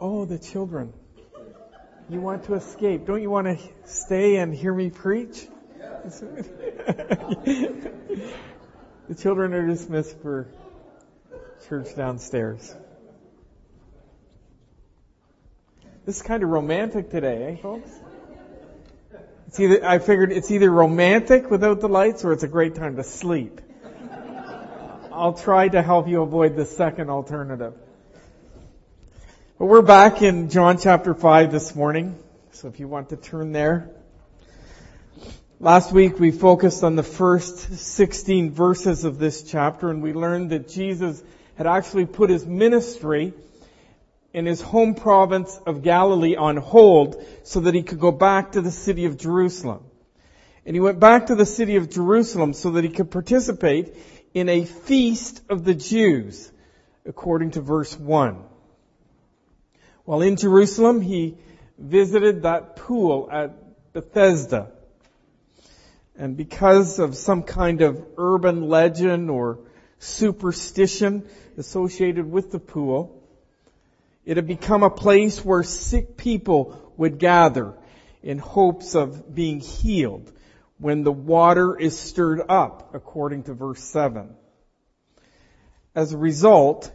Oh, 0.00 0.24
the 0.24 0.38
children. 0.38 0.92
You 2.08 2.20
want 2.20 2.44
to 2.44 2.54
escape. 2.54 3.04
Don't 3.04 3.20
you 3.20 3.30
want 3.30 3.46
to 3.48 3.58
stay 3.84 4.36
and 4.36 4.54
hear 4.54 4.72
me 4.72 4.90
preach? 4.90 5.46
the 6.04 7.92
children 9.18 9.52
are 9.54 9.66
dismissed 9.66 10.16
for 10.20 10.46
church 11.68 11.96
downstairs. 11.96 12.74
This 16.06 16.16
is 16.16 16.22
kind 16.22 16.42
of 16.42 16.48
romantic 16.48 17.10
today, 17.10 17.58
eh, 17.58 17.62
folks? 17.62 17.90
It's 19.48 19.58
either, 19.58 19.84
I 19.84 19.98
figured 19.98 20.30
it's 20.30 20.50
either 20.50 20.70
romantic 20.70 21.50
without 21.50 21.80
the 21.80 21.88
lights 21.88 22.24
or 22.24 22.32
it's 22.32 22.44
a 22.44 22.48
great 22.48 22.76
time 22.76 22.96
to 22.96 23.02
sleep. 23.02 23.60
I'll 25.12 25.34
try 25.34 25.68
to 25.68 25.82
help 25.82 26.06
you 26.06 26.22
avoid 26.22 26.54
the 26.54 26.64
second 26.64 27.10
alternative. 27.10 27.74
But 29.58 29.66
we're 29.66 29.82
back 29.82 30.22
in 30.22 30.50
John 30.50 30.78
chapter 30.78 31.14
5 31.14 31.50
this 31.50 31.74
morning. 31.74 32.16
So 32.52 32.68
if 32.68 32.78
you 32.78 32.86
want 32.86 33.08
to 33.08 33.16
turn 33.16 33.50
there. 33.50 33.90
Last 35.58 35.90
week 35.90 36.20
we 36.20 36.30
focused 36.30 36.84
on 36.84 36.94
the 36.94 37.02
first 37.02 37.76
16 37.76 38.52
verses 38.52 39.02
of 39.02 39.18
this 39.18 39.42
chapter 39.42 39.90
and 39.90 40.00
we 40.00 40.12
learned 40.12 40.50
that 40.50 40.68
Jesus 40.68 41.20
had 41.56 41.66
actually 41.66 42.06
put 42.06 42.30
his 42.30 42.46
ministry 42.46 43.32
in 44.32 44.46
his 44.46 44.60
home 44.60 44.94
province 44.94 45.58
of 45.66 45.82
Galilee 45.82 46.36
on 46.36 46.56
hold 46.56 47.20
so 47.42 47.58
that 47.58 47.74
he 47.74 47.82
could 47.82 47.98
go 47.98 48.12
back 48.12 48.52
to 48.52 48.60
the 48.60 48.70
city 48.70 49.06
of 49.06 49.18
Jerusalem. 49.18 49.82
And 50.66 50.76
he 50.76 50.80
went 50.80 51.00
back 51.00 51.26
to 51.26 51.34
the 51.34 51.46
city 51.46 51.74
of 51.74 51.90
Jerusalem 51.90 52.52
so 52.52 52.70
that 52.70 52.84
he 52.84 52.90
could 52.90 53.10
participate 53.10 53.92
in 54.34 54.48
a 54.48 54.64
feast 54.64 55.42
of 55.48 55.64
the 55.64 55.74
Jews, 55.74 56.48
according 57.04 57.50
to 57.52 57.60
verse 57.60 57.98
1. 57.98 58.44
While 60.08 60.22
in 60.22 60.36
Jerusalem, 60.36 61.02
he 61.02 61.36
visited 61.76 62.44
that 62.44 62.76
pool 62.76 63.28
at 63.30 63.92
Bethesda. 63.92 64.70
And 66.16 66.34
because 66.34 66.98
of 66.98 67.14
some 67.14 67.42
kind 67.42 67.82
of 67.82 68.02
urban 68.16 68.70
legend 68.70 69.28
or 69.28 69.58
superstition 69.98 71.28
associated 71.58 72.24
with 72.24 72.50
the 72.50 72.58
pool, 72.58 73.22
it 74.24 74.38
had 74.38 74.46
become 74.46 74.82
a 74.82 74.88
place 74.88 75.44
where 75.44 75.62
sick 75.62 76.16
people 76.16 76.94
would 76.96 77.18
gather 77.18 77.74
in 78.22 78.38
hopes 78.38 78.94
of 78.94 79.34
being 79.34 79.60
healed 79.60 80.32
when 80.78 81.02
the 81.02 81.12
water 81.12 81.78
is 81.78 81.98
stirred 81.98 82.40
up, 82.48 82.94
according 82.94 83.42
to 83.42 83.52
verse 83.52 83.84
7. 83.84 84.34
As 85.94 86.14
a 86.14 86.16
result, 86.16 86.90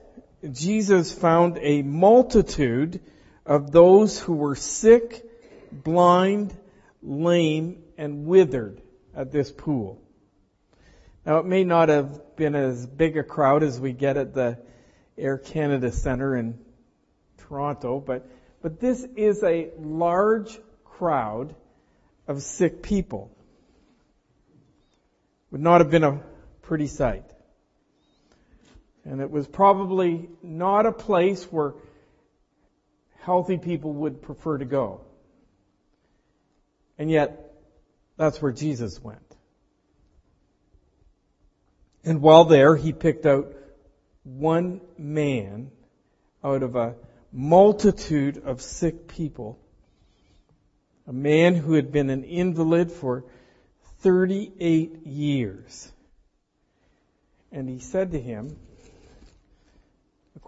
Jesus 0.51 1.11
found 1.11 1.57
a 1.61 1.81
multitude 1.81 2.99
of 3.45 3.71
those 3.71 4.19
who 4.19 4.33
were 4.33 4.55
sick, 4.55 5.25
blind, 5.71 6.53
lame, 7.01 7.83
and 7.97 8.25
withered 8.25 8.81
at 9.15 9.31
this 9.31 9.51
pool. 9.51 10.01
Now 11.25 11.37
it 11.37 11.45
may 11.45 11.63
not 11.63 11.89
have 11.89 12.35
been 12.35 12.55
as 12.55 12.85
big 12.85 13.17
a 13.17 13.23
crowd 13.23 13.63
as 13.63 13.79
we 13.79 13.93
get 13.93 14.17
at 14.17 14.33
the 14.33 14.57
Air 15.17 15.37
Canada 15.37 15.91
Centre 15.91 16.35
in 16.35 16.59
Toronto, 17.37 17.99
but, 17.99 18.27
but 18.61 18.79
this 18.79 19.05
is 19.15 19.43
a 19.43 19.69
large 19.79 20.59
crowd 20.83 21.55
of 22.27 22.41
sick 22.41 22.81
people. 22.81 23.31
Would 25.51 25.61
not 25.61 25.81
have 25.81 25.89
been 25.89 26.03
a 26.03 26.21
pretty 26.63 26.87
sight. 26.87 27.32
And 29.05 29.21
it 29.21 29.29
was 29.29 29.47
probably 29.47 30.29
not 30.41 30.85
a 30.85 30.91
place 30.91 31.43
where 31.45 31.73
healthy 33.19 33.57
people 33.57 33.93
would 33.93 34.21
prefer 34.21 34.57
to 34.57 34.65
go. 34.65 35.01
And 36.97 37.09
yet, 37.09 37.53
that's 38.17 38.41
where 38.41 38.51
Jesus 38.51 39.01
went. 39.01 39.19
And 42.05 42.21
while 42.21 42.45
there, 42.45 42.75
he 42.75 42.93
picked 42.93 43.25
out 43.25 43.53
one 44.23 44.81
man 44.97 45.71
out 46.43 46.63
of 46.63 46.75
a 46.75 46.95
multitude 47.31 48.41
of 48.45 48.61
sick 48.61 49.07
people. 49.07 49.59
A 51.07 51.13
man 51.13 51.55
who 51.55 51.73
had 51.73 51.91
been 51.91 52.09
an 52.09 52.23
invalid 52.23 52.91
for 52.91 53.25
38 53.99 55.05
years. 55.05 55.91
And 57.51 57.69
he 57.69 57.79
said 57.79 58.11
to 58.11 58.19
him, 58.19 58.57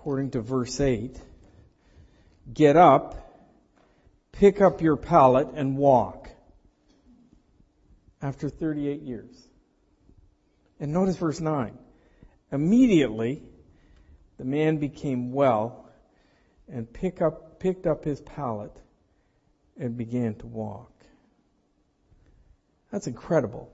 according 0.05 0.29
to 0.29 0.39
verse 0.39 0.79
8, 0.79 1.19
Get 2.53 2.75
up, 2.77 3.27
pick 4.33 4.61
up 4.61 4.79
your 4.79 4.97
pallet, 4.97 5.47
and 5.55 5.77
walk. 5.77 6.29
After 8.21 8.47
38 8.47 9.01
years. 9.01 9.35
And 10.79 10.93
notice 10.93 11.17
verse 11.17 11.39
9. 11.39 11.75
Immediately, 12.51 13.41
the 14.37 14.45
man 14.45 14.77
became 14.77 15.33
well 15.33 15.89
and 16.71 16.93
pick 16.93 17.19
up, 17.19 17.59
picked 17.59 17.87
up 17.87 18.03
his 18.03 18.21
pallet 18.21 18.79
and 19.75 19.97
began 19.97 20.35
to 20.35 20.45
walk. 20.45 20.93
That's 22.91 23.07
incredible. 23.07 23.73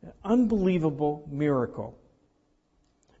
An 0.00 0.12
unbelievable 0.24 1.28
miracle. 1.30 1.98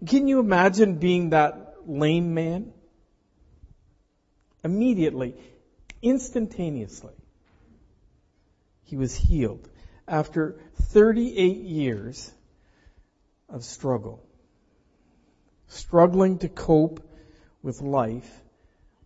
Can 0.04 0.28
you 0.28 0.40
imagine 0.40 0.96
being 0.96 1.30
that 1.30 1.74
lame 1.86 2.34
man? 2.34 2.72
Immediately, 4.62 5.36
instantaneously, 6.02 7.14
he 8.84 8.96
was 8.96 9.14
healed 9.14 9.68
after 10.06 10.60
38 10.82 11.56
years 11.56 12.32
of 13.48 13.64
struggle. 13.64 14.22
Struggling 15.68 16.38
to 16.38 16.48
cope 16.48 17.00
with 17.62 17.80
life 17.80 18.30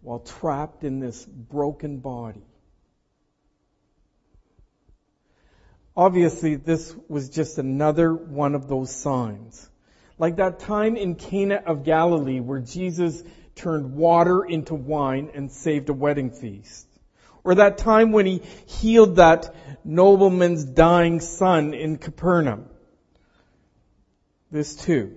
while 0.03 0.19
trapped 0.19 0.83
in 0.84 0.99
this 0.99 1.25
broken 1.25 1.99
body. 1.99 2.45
Obviously, 5.97 6.56
this 6.56 6.95
was 7.09 7.29
just 7.29 7.59
another 7.59 8.15
one 8.15 8.55
of 8.55 8.69
those 8.69 8.95
signs. 8.95 9.69
Like 10.20 10.36
that 10.36 10.58
time 10.58 10.97
in 10.97 11.14
Cana 11.14 11.62
of 11.64 11.82
Galilee 11.82 12.41
where 12.41 12.60
Jesus 12.60 13.22
turned 13.54 13.94
water 13.94 14.44
into 14.44 14.75
wine 14.75 15.31
and 15.32 15.50
saved 15.50 15.88
a 15.88 15.94
wedding 15.94 16.31
feast. 16.31 16.86
Or 17.42 17.54
that 17.54 17.78
time 17.78 18.12
when 18.12 18.26
he 18.26 18.42
healed 18.66 19.16
that 19.16 19.54
nobleman's 19.82 20.62
dying 20.62 21.20
son 21.20 21.72
in 21.72 21.97
Capernaum. 21.97 22.66
This 24.50 24.76
too, 24.76 25.16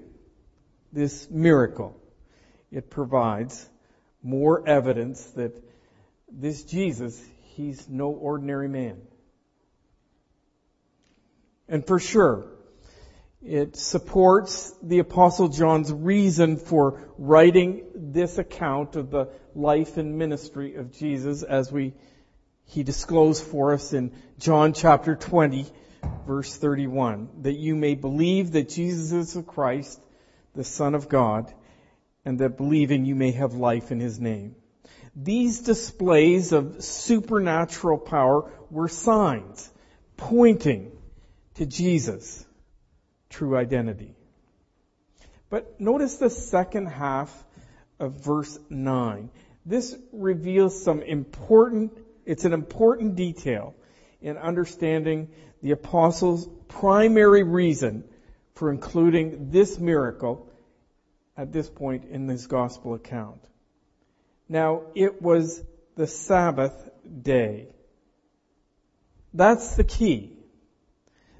this 0.93 1.29
miracle, 1.29 1.99
it 2.71 2.89
provides 2.89 3.69
more 4.23 4.65
evidence 4.65 5.21
that 5.31 5.51
this 6.31 6.63
Jesus, 6.63 7.21
he's 7.55 7.89
no 7.89 8.07
ordinary 8.07 8.69
man. 8.69 9.01
And 11.67 11.85
for 11.85 11.99
sure, 11.99 12.53
it 13.45 13.75
supports 13.75 14.73
the 14.81 14.99
apostle 14.99 15.49
John's 15.49 15.91
reason 15.91 16.57
for 16.57 17.03
writing 17.17 17.83
this 17.93 18.37
account 18.37 18.95
of 18.95 19.11
the 19.11 19.29
life 19.53 19.97
and 19.97 20.17
ministry 20.17 20.75
of 20.75 20.91
Jesus 20.91 21.43
as 21.43 21.71
we, 21.71 21.93
he 22.65 22.83
disclosed 22.83 23.43
for 23.43 23.73
us 23.73 23.93
in 23.93 24.13
John 24.39 24.73
chapter 24.73 25.15
20 25.15 25.65
verse 26.25 26.55
31, 26.55 27.29
that 27.41 27.53
you 27.53 27.75
may 27.75 27.95
believe 27.95 28.51
that 28.51 28.69
Jesus 28.69 29.11
is 29.11 29.33
the 29.33 29.43
Christ, 29.43 29.99
the 30.55 30.63
Son 30.63 30.95
of 30.95 31.09
God, 31.09 31.53
and 32.25 32.39
that 32.39 32.57
believing 32.57 33.05
you 33.05 33.15
may 33.15 33.31
have 33.31 33.53
life 33.53 33.91
in 33.91 33.99
His 33.99 34.19
name. 34.19 34.55
These 35.15 35.61
displays 35.61 36.51
of 36.53 36.83
supernatural 36.83 37.97
power 37.99 38.51
were 38.69 38.87
signs 38.87 39.69
pointing 40.17 40.91
to 41.55 41.65
Jesus 41.65 42.45
true 43.33 43.57
identity. 43.57 44.15
But 45.49 45.79
notice 45.79 46.17
the 46.17 46.29
second 46.29 46.85
half 46.87 47.31
of 47.99 48.23
verse 48.23 48.57
9. 48.69 49.29
This 49.65 49.95
reveals 50.11 50.83
some 50.83 51.01
important, 51.01 51.97
it's 52.25 52.45
an 52.45 52.53
important 52.53 53.15
detail 53.15 53.75
in 54.21 54.37
understanding 54.37 55.29
the 55.61 55.71
apostles' 55.71 56.47
primary 56.67 57.43
reason 57.43 58.03
for 58.55 58.71
including 58.71 59.49
this 59.49 59.79
miracle 59.79 60.49
at 61.35 61.51
this 61.51 61.69
point 61.69 62.05
in 62.05 62.27
this 62.27 62.45
gospel 62.45 62.93
account. 62.93 63.43
Now, 64.47 64.83
it 64.93 65.21
was 65.21 65.63
the 65.95 66.05
Sabbath 66.05 66.89
day. 67.21 67.67
That's 69.33 69.75
the 69.75 69.83
key 69.83 70.42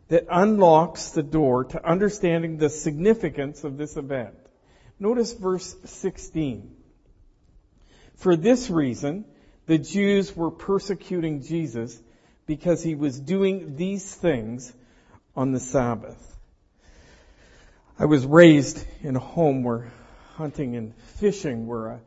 that 0.10 0.26
unlocks 0.30 1.12
the 1.12 1.24
door 1.24 1.66
to 1.66 1.86
understanding 1.86 2.58
the 2.58 2.70
significance 2.70 3.64
of 3.64 3.78
this 3.78 3.98
event. 3.98 4.36
Notice 5.00 5.34
verse 5.34 5.76
16. 5.86 6.76
For 8.16 8.36
this 8.36 8.70
reason, 8.70 9.26
the 9.66 9.78
Jews 9.78 10.36
were 10.36 10.52
persecuting 10.52 11.42
Jesus 11.42 12.00
because 12.46 12.84
he 12.84 12.96
was 12.96 13.20
doing 13.20 13.76
these 13.76 14.14
things 14.14 14.72
on 15.36 15.52
the 15.52 15.60
Sabbath. 15.60 16.38
I 17.98 18.06
was 18.06 18.26
raised 18.26 18.86
in 19.02 19.16
a 19.16 19.20
home 19.20 19.64
where 19.64 19.92
hunting 20.36 20.76
and 20.76 20.96
fishing 21.20 21.68
were 21.68 21.90
a, 21.90 22.00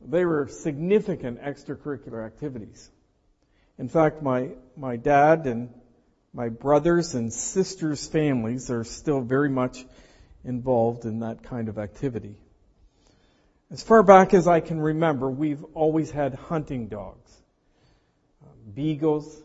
they 0.00 0.24
were 0.24 0.48
significant 0.48 1.40
extracurricular 1.40 2.24
activities. 2.24 2.90
In 3.78 3.88
fact, 3.88 4.22
my, 4.22 4.50
my 4.76 4.96
dad 4.96 5.46
and 5.46 5.72
my 6.32 6.48
brothers 6.48 7.14
and 7.14 7.32
sisters' 7.32 8.06
families 8.06 8.70
are 8.70 8.84
still 8.84 9.20
very 9.20 9.48
much 9.48 9.84
involved 10.44 11.04
in 11.04 11.20
that 11.20 11.42
kind 11.42 11.68
of 11.68 11.78
activity. 11.78 12.36
As 13.70 13.82
far 13.82 14.02
back 14.02 14.32
as 14.32 14.46
I 14.46 14.60
can 14.60 14.80
remember, 14.80 15.28
we've 15.28 15.62
always 15.74 16.10
had 16.10 16.34
hunting 16.34 16.88
dogs. 16.88 17.30
Um, 18.42 18.72
beagles, 18.74 19.42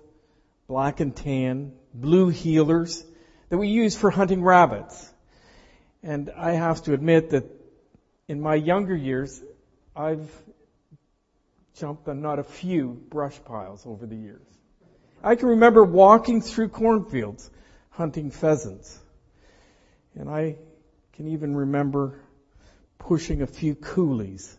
black 0.67 0.99
and 0.99 1.15
tan, 1.15 1.73
blue 1.93 2.31
heelers 2.31 3.03
that 3.49 3.57
we 3.57 3.67
use 3.67 3.97
for 3.97 4.09
hunting 4.09 4.41
rabbits. 4.41 5.11
And 6.03 6.31
I 6.35 6.51
have 6.51 6.83
to 6.83 6.93
admit 6.93 7.31
that 7.31 7.45
in 8.27 8.41
my 8.41 8.55
younger 8.55 8.95
years, 8.95 9.41
I've 9.95 10.29
jumped 11.75 12.07
on 12.07 12.21
not 12.21 12.39
a 12.39 12.43
few 12.43 12.89
brush 13.09 13.39
piles 13.43 13.85
over 13.85 14.05
the 14.05 14.15
years. 14.15 14.45
I 15.23 15.35
can 15.35 15.49
remember 15.49 15.83
walking 15.83 16.41
through 16.41 16.69
cornfields 16.69 17.49
hunting 17.91 18.31
pheasants. 18.31 18.99
And 20.15 20.29
I 20.29 20.57
can 21.13 21.29
even 21.29 21.55
remember 21.55 22.19
pushing 22.99 23.41
a 23.41 23.47
few 23.47 23.75
coulees 23.75 24.55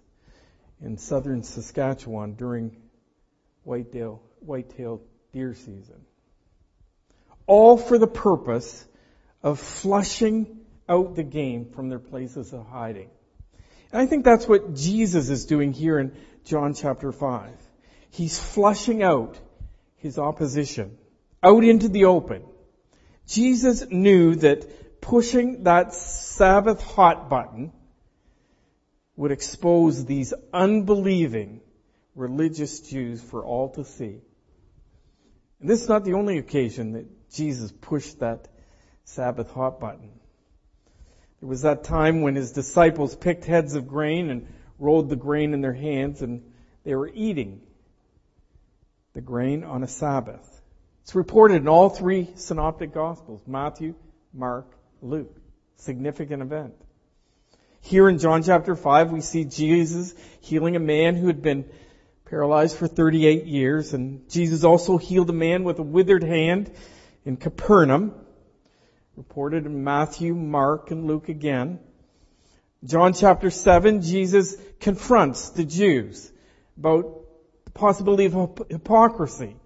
in 0.81 0.99
southern 0.99 1.43
Saskatchewan 1.43 2.35
during 2.35 2.77
whitetail, 3.65 4.23
white-tailed 4.41 5.01
deer 5.33 5.55
season. 5.55 6.01
All 7.47 7.77
for 7.77 7.99
the 7.99 8.07
purpose 8.07 8.87
of 9.43 9.61
flushing 9.61 10.61
out 10.89 11.15
the 11.15 11.23
game 11.23 11.67
from 11.67 11.89
their 11.89 11.99
places 11.99 12.53
of 12.53 12.67
hiding. 12.67 13.11
And 13.93 14.01
I 14.01 14.07
think 14.07 14.25
that's 14.25 14.47
what 14.49 14.75
Jesus 14.75 15.29
is 15.29 15.45
doing 15.45 15.73
here 15.73 15.99
in 15.99 16.17
John 16.45 16.75
chapter 16.75 17.13
5. 17.13 17.51
He's 18.11 18.39
flushing 18.39 19.03
out 19.03 19.39
his 20.05 20.19
opposition 20.19 20.99
out 21.43 21.65
into 21.65 21.89
the 21.89 22.05
open. 22.05 22.45
Jesus 23.27 23.87
knew 23.91 24.35
that 24.35 25.01
pushing 25.01 25.65
that 25.65 25.95
Sabbath 25.95 26.83
hot 26.83 27.31
button 27.31 27.73
would 29.17 29.33
expose 29.33 30.05
these 30.05 30.35
unbelieving 30.53 31.63
religious 32.15 32.81
Jews 32.81 33.23
for 33.23 33.47
all 33.47 33.71
to 33.71 33.85
see. 33.85 34.21
And 35.61 35.71
this 35.71 35.81
is 35.81 35.89
not 35.89 36.05
the 36.05 36.13
only 36.13 36.37
occasion 36.37 36.93
that 36.93 37.31
Jesus 37.33 37.73
pushed 37.73 38.21
that 38.21 38.49
Sabbath 39.05 39.51
hot 39.53 39.81
button. 39.81 40.11
There 41.41 41.49
was 41.49 41.63
that 41.63 41.85
time 41.85 42.21
when 42.21 42.35
his 42.35 42.53
disciples 42.53 43.17
picked 43.17 43.47
heads 43.47 43.75
of 43.75 43.89
grain 43.89 44.29
and 44.29 44.49
rolled 44.79 45.09
the 45.09 45.17
grain 45.17 45.55
in 45.55 45.63
their 45.63 45.73
hands 45.73 46.21
and 46.21 46.43
they 46.85 46.95
were 46.95 47.09
eating 47.09 47.63
the 49.15 49.21
grain 49.21 49.65
on 49.65 49.83
a 49.83 49.89
Sabbath. 49.89 50.63
It's 51.03 51.15
reported 51.15 51.57
in 51.57 51.69
all 51.69 51.89
three 51.89 52.29
synoptic 52.35 52.93
gospels, 52.93 53.43
Matthew, 53.47 53.95
Mark, 54.33 54.71
Luke. 55.01 55.35
Significant 55.77 56.43
event. 56.43 56.75
Here 57.81 58.09
in 58.09 58.19
John 58.19 58.43
chapter 58.43 58.75
5, 58.75 59.13
we 59.13 59.21
see 59.21 59.45
Jesus 59.45 60.15
healing 60.41 60.77
a 60.77 60.81
man 60.81 61.17
who 61.17 61.27
had 61.27 61.43
been 61.43 61.65
paralyzed 62.25 62.77
for 62.77 62.87
38 62.87 63.45
years, 63.45 63.93
and 63.93 64.29
Jesus 64.31 64.65
also 64.65 64.97
healed 64.97 65.31
a 65.31 65.35
man 65.35 65.65
with 65.65 65.79
a 65.79 65.83
withered 65.83 66.25
hand 66.25 66.71
in 67.25 67.37
Capernaum 67.37 68.15
reported 69.17 69.67
in 69.67 69.85
Matthew, 69.85 70.35
Mark, 70.35 70.91
and 70.91 71.07
Luke 71.07 71.29
again. 71.29 71.79
John 72.85 73.13
chapter 73.13 73.51
7, 73.51 74.03
Jesus 74.03 74.57
confronts 74.81 75.51
the 75.51 75.65
Jews 75.65 76.31
about 76.77 77.24
possibility 77.75 78.27
of 78.27 78.63
hypocrisy. 78.71 79.57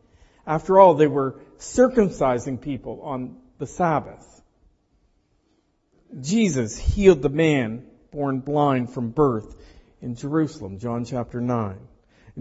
After 0.46 0.80
all, 0.80 0.94
they 0.94 1.06
were 1.06 1.40
circumcising 1.58 2.60
people 2.60 3.02
on 3.02 3.36
the 3.58 3.66
Sabbath. 3.66 4.26
Jesus 6.20 6.78
healed 6.78 7.22
the 7.22 7.28
man 7.28 7.86
born 8.10 8.40
blind 8.40 8.90
from 8.90 9.10
birth 9.10 9.54
in 10.00 10.14
Jerusalem, 10.14 10.78
John 10.78 11.04
chapter 11.04 11.40
9. 11.40 11.76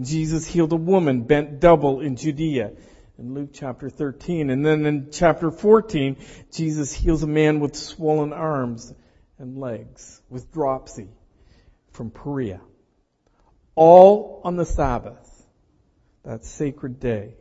Jesus 0.00 0.46
healed 0.46 0.72
a 0.72 0.76
woman 0.76 1.22
bent 1.22 1.60
double 1.60 2.00
in 2.00 2.16
Judea 2.16 2.72
in 3.18 3.34
Luke 3.34 3.50
chapter 3.52 3.90
13. 3.90 4.48
And 4.48 4.64
then 4.64 4.86
in 4.86 5.08
chapter 5.10 5.50
14, 5.50 6.16
Jesus 6.52 6.92
heals 6.92 7.22
a 7.22 7.26
man 7.26 7.60
with 7.60 7.76
swollen 7.76 8.32
arms 8.32 8.94
and 9.38 9.58
legs 9.58 10.20
with 10.30 10.52
dropsy 10.52 11.08
from 11.92 12.10
Perea. 12.10 12.60
All 13.74 14.40
on 14.44 14.56
the 14.56 14.64
Sabbath, 14.64 15.27
that 16.28 16.44
sacred 16.44 17.00
day. 17.00 17.32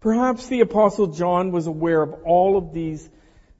Perhaps 0.00 0.48
the 0.48 0.60
apostle 0.60 1.06
John 1.06 1.52
was 1.52 1.68
aware 1.68 2.02
of 2.02 2.12
all 2.24 2.58
of 2.58 2.72
these 2.72 3.08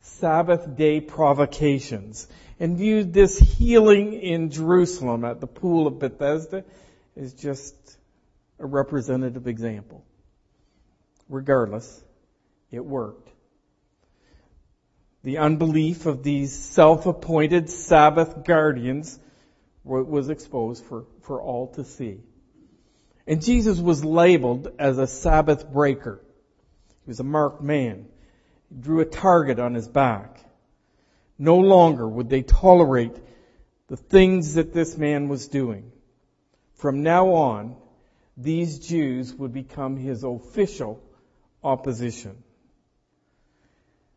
Sabbath 0.00 0.76
day 0.76 1.00
provocations 1.00 2.26
and 2.58 2.76
viewed 2.76 3.12
this 3.12 3.38
healing 3.38 4.14
in 4.14 4.50
Jerusalem 4.50 5.24
at 5.24 5.40
the 5.40 5.46
pool 5.46 5.86
of 5.86 6.00
Bethesda 6.00 6.64
as 7.16 7.34
just 7.34 7.74
a 8.58 8.66
representative 8.66 9.46
example 9.46 10.04
regardless, 11.28 12.02
it 12.72 12.84
worked. 12.84 13.28
The 15.22 15.38
unbelief 15.38 16.06
of 16.06 16.22
these 16.22 16.52
self-appointed 16.52 17.70
Sabbath 17.70 18.44
guardians 18.44 19.18
was 19.84 20.30
exposed 20.30 20.84
for, 20.84 21.06
for 21.22 21.40
all 21.40 21.68
to 21.74 21.84
see. 21.84 22.20
And 23.28 23.42
Jesus 23.42 23.78
was 23.78 24.02
labeled 24.02 24.72
as 24.78 24.96
a 24.96 25.06
Sabbath 25.06 25.70
breaker. 25.70 26.24
He 27.04 27.10
was 27.10 27.20
a 27.20 27.24
marked 27.24 27.62
man. 27.62 28.06
He 28.70 28.76
drew 28.76 29.00
a 29.00 29.04
target 29.04 29.58
on 29.58 29.74
his 29.74 29.86
back. 29.86 30.40
No 31.38 31.58
longer 31.58 32.08
would 32.08 32.30
they 32.30 32.40
tolerate 32.40 33.14
the 33.88 33.98
things 33.98 34.54
that 34.54 34.72
this 34.72 34.96
man 34.96 35.28
was 35.28 35.46
doing. 35.46 35.92
From 36.76 37.02
now 37.02 37.34
on, 37.34 37.76
these 38.38 38.78
Jews 38.78 39.34
would 39.34 39.52
become 39.52 39.98
his 39.98 40.24
official 40.24 41.02
opposition. 41.62 42.42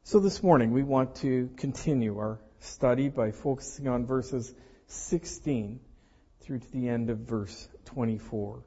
So 0.04 0.20
this 0.20 0.42
morning 0.42 0.72
we 0.72 0.84
want 0.84 1.16
to 1.16 1.50
continue 1.58 2.18
our 2.18 2.40
study 2.62 3.10
by 3.10 3.32
focusing 3.32 3.90
on 3.90 4.06
verses 4.06 4.54
16 4.88 5.82
through 6.40 6.60
to 6.60 6.72
the 6.72 6.88
end 6.88 7.10
of 7.10 7.18
verse 7.18 7.68
24. 7.86 8.64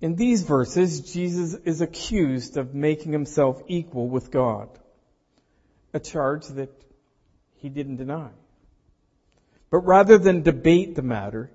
In 0.00 0.14
these 0.14 0.42
verses, 0.42 1.12
Jesus 1.12 1.54
is 1.64 1.80
accused 1.80 2.56
of 2.56 2.74
making 2.74 3.12
himself 3.12 3.60
equal 3.66 4.08
with 4.08 4.30
God, 4.30 4.68
a 5.92 5.98
charge 5.98 6.46
that 6.48 6.70
he 7.56 7.68
didn't 7.68 7.96
deny. 7.96 8.30
But 9.70 9.78
rather 9.78 10.16
than 10.16 10.42
debate 10.42 10.94
the 10.94 11.02
matter, 11.02 11.50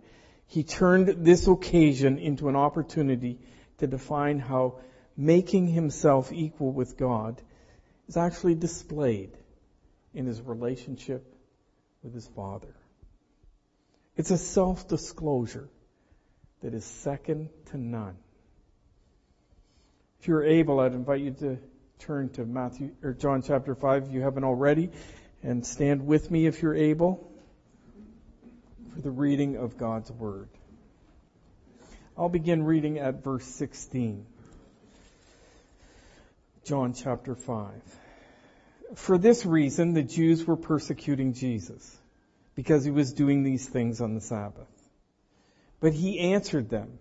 he 0.48 0.64
turned 0.64 1.26
this 1.26 1.48
occasion 1.48 2.18
into 2.18 2.50
an 2.50 2.56
opportunity 2.56 3.40
to 3.78 3.88
define 3.88 4.40
how 4.40 4.80
making 5.16 5.68
himself 5.68 6.32
equal 6.34 6.72
with 6.72 6.98
God 6.98 7.42
is 8.10 8.18
actually 8.18 8.56
displayed 8.56 9.32
in 10.14 10.26
his 10.26 10.42
relationship 10.42 11.26
with 12.04 12.14
his 12.14 12.28
Father. 12.28 12.76
It's 14.18 14.32
a 14.32 14.38
self-disclosure 14.38 15.70
that 16.62 16.74
is 16.74 16.86
second 16.86 17.50
to 17.68 17.78
none. 17.78 18.18
If 20.24 20.30
you're 20.30 20.46
able, 20.46 20.80
I'd 20.80 20.94
invite 20.94 21.20
you 21.20 21.32
to 21.32 21.58
turn 22.00 22.30
to 22.36 22.46
Matthew 22.46 22.92
or 23.04 23.12
John 23.12 23.42
chapter 23.42 23.76
5 23.76 24.04
if 24.06 24.14
you 24.14 24.22
haven't 24.22 24.46
already 24.46 24.90
and 25.42 25.66
stand 25.66 26.08
with 26.08 26.32
me 26.32 26.46
if 26.46 26.62
you're 26.62 26.74
able 26.74 27.30
for 28.94 29.02
the 29.02 29.12
reading 29.12 29.58
of 29.58 29.78
God's 29.78 30.10
word. 30.10 30.48
I'll 32.18 32.30
begin 32.30 32.64
reading 32.64 33.00
at 33.00 33.22
verse 33.22 33.44
16. 33.44 34.26
John 36.64 36.94
chapter 36.94 37.36
5. 37.36 37.74
For 38.96 39.18
this 39.18 39.46
reason, 39.46 39.94
the 39.94 40.04
Jews 40.04 40.48
were 40.48 40.56
persecuting 40.56 41.34
Jesus 41.34 41.98
because 42.56 42.86
he 42.86 42.92
was 42.92 43.12
doing 43.12 43.44
these 43.44 43.68
things 43.68 44.00
on 44.00 44.14
the 44.14 44.22
Sabbath. 44.22 44.72
But 45.82 45.92
he 45.92 46.20
answered 46.32 46.70
them, 46.70 46.98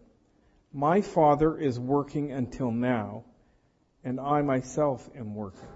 My 0.72 1.02
Father 1.02 1.58
is 1.58 1.78
working 1.78 2.32
until 2.32 2.70
now, 2.70 3.24
and 4.04 4.18
I 4.18 4.42
myself 4.42 5.08
am 5.14 5.34
working. 5.34 5.68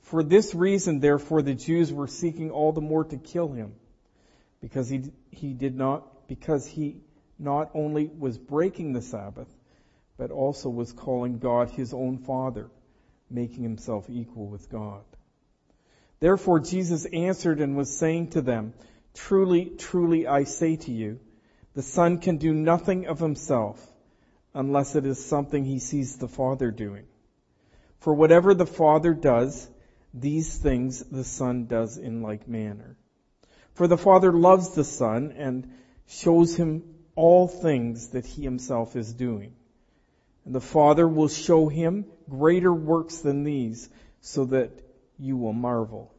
For 0.00 0.22
this 0.22 0.54
reason, 0.54 1.00
therefore, 1.00 1.42
the 1.42 1.54
Jews 1.54 1.92
were 1.92 2.06
seeking 2.06 2.50
all 2.50 2.72
the 2.72 2.80
more 2.80 3.04
to 3.04 3.18
kill 3.18 3.48
him, 3.48 3.74
because 4.62 4.88
he, 4.88 5.12
he 5.30 5.52
did 5.52 5.76
not, 5.76 6.26
because 6.26 6.66
he 6.66 7.02
not 7.38 7.70
only 7.74 8.06
was 8.06 8.38
breaking 8.38 8.94
the 8.94 9.02
Sabbath, 9.02 9.48
but 10.16 10.30
also 10.30 10.70
was 10.70 10.92
calling 10.92 11.38
God 11.38 11.68
his 11.68 11.92
own 11.92 12.18
Father, 12.18 12.70
making 13.30 13.62
himself 13.62 14.08
equal 14.08 14.46
with 14.46 14.70
God. 14.70 15.04
Therefore 16.20 16.60
Jesus 16.60 17.04
answered 17.04 17.60
and 17.60 17.76
was 17.76 17.96
saying 17.96 18.30
to 18.30 18.40
them, 18.40 18.72
Truly, 19.14 19.66
truly 19.76 20.26
I 20.26 20.44
say 20.44 20.76
to 20.76 20.92
you, 20.92 21.20
the 21.78 21.84
Son 21.84 22.18
can 22.18 22.38
do 22.38 22.52
nothing 22.52 23.06
of 23.06 23.20
himself 23.20 23.80
unless 24.52 24.96
it 24.96 25.06
is 25.06 25.24
something 25.24 25.64
he 25.64 25.78
sees 25.78 26.16
the 26.16 26.26
Father 26.26 26.72
doing. 26.72 27.04
For 28.00 28.12
whatever 28.12 28.52
the 28.52 28.66
Father 28.66 29.14
does, 29.14 29.70
these 30.12 30.56
things 30.56 31.04
the 31.04 31.22
Son 31.22 31.66
does 31.66 31.96
in 31.96 32.20
like 32.20 32.48
manner. 32.48 32.96
For 33.74 33.86
the 33.86 33.96
Father 33.96 34.32
loves 34.32 34.70
the 34.70 34.82
Son 34.82 35.32
and 35.38 35.72
shows 36.08 36.56
him 36.56 36.82
all 37.14 37.46
things 37.46 38.08
that 38.08 38.26
he 38.26 38.42
himself 38.42 38.96
is 38.96 39.12
doing. 39.12 39.54
And 40.44 40.56
the 40.56 40.60
Father 40.60 41.06
will 41.06 41.28
show 41.28 41.68
him 41.68 42.06
greater 42.28 42.74
works 42.74 43.18
than 43.18 43.44
these 43.44 43.88
so 44.20 44.46
that 44.46 44.72
you 45.16 45.36
will 45.36 45.52
marvel. 45.52 46.12